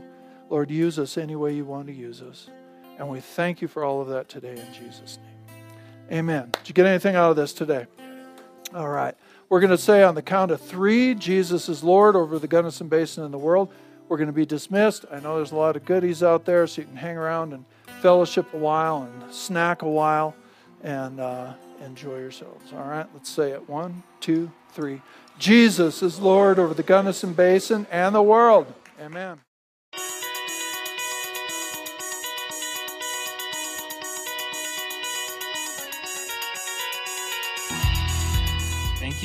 Lord, 0.50 0.70
use 0.70 1.00
us 1.00 1.18
any 1.18 1.36
way 1.36 1.54
you 1.54 1.66
want 1.66 1.88
to 1.88 1.94
use 1.94 2.22
us. 2.22 2.50
And 2.98 3.10
we 3.10 3.20
thank 3.20 3.62
you 3.62 3.68
for 3.68 3.84
all 3.84 4.02
of 4.02 4.08
that 4.10 4.30
today 4.30 4.52
in 4.52 4.74
Jesus' 4.74 5.18
name. 5.18 5.60
Amen. 6.12 6.50
Did 6.52 6.70
you 6.70 6.74
get 6.74 6.86
anything 6.86 7.16
out 7.16 7.32
of 7.32 7.36
this 7.36 7.52
today? 7.52 7.88
All 8.74 8.90
right. 8.90 9.16
We're 9.50 9.60
going 9.60 9.72
to 9.72 9.78
say 9.78 10.04
on 10.04 10.16
the 10.16 10.22
count 10.22 10.52
of 10.52 10.62
three, 10.62 11.14
Jesus 11.16 11.70
is 11.70 11.84
Lord 11.84 12.16
over 12.16 12.40
the 12.40 12.48
Gunnison 12.48 12.88
Basin 12.88 13.24
and 13.24 13.34
the 13.34 13.38
world. 13.38 13.72
We're 14.08 14.18
going 14.18 14.28
to 14.28 14.34
be 14.34 14.46
dismissed. 14.46 15.06
I 15.12 15.20
know 15.20 15.38
there's 15.38 15.52
a 15.52 15.56
lot 15.56 15.76
of 15.76 15.86
goodies 15.86 16.22
out 16.22 16.46
there, 16.46 16.68
so 16.68 16.82
you 16.82 16.88
can 16.88 16.96
hang 16.96 17.18
around 17.18 17.54
and 17.54 17.66
fellowship 18.02 18.54
a 18.54 18.58
while 18.58 19.04
and 19.04 19.34
snack 19.34 19.82
a 19.82 19.90
while 19.90 20.36
and 20.84 21.20
uh, 21.20 21.54
enjoy 21.84 22.20
yourselves. 22.20 22.72
All 22.72 22.88
right, 22.88 23.08
let's 23.14 23.30
say 23.30 23.52
it. 23.52 23.68
One, 23.68 24.04
two, 24.20 24.52
three. 24.74 25.02
Jesus 25.40 26.04
is 26.04 26.20
Lord 26.20 26.60
over 26.60 26.74
the 26.74 26.84
Gunnison 26.84 27.34
Basin 27.34 27.88
and 27.92 28.14
the 28.14 28.22
world. 28.22 28.72
Amen. 29.02 29.40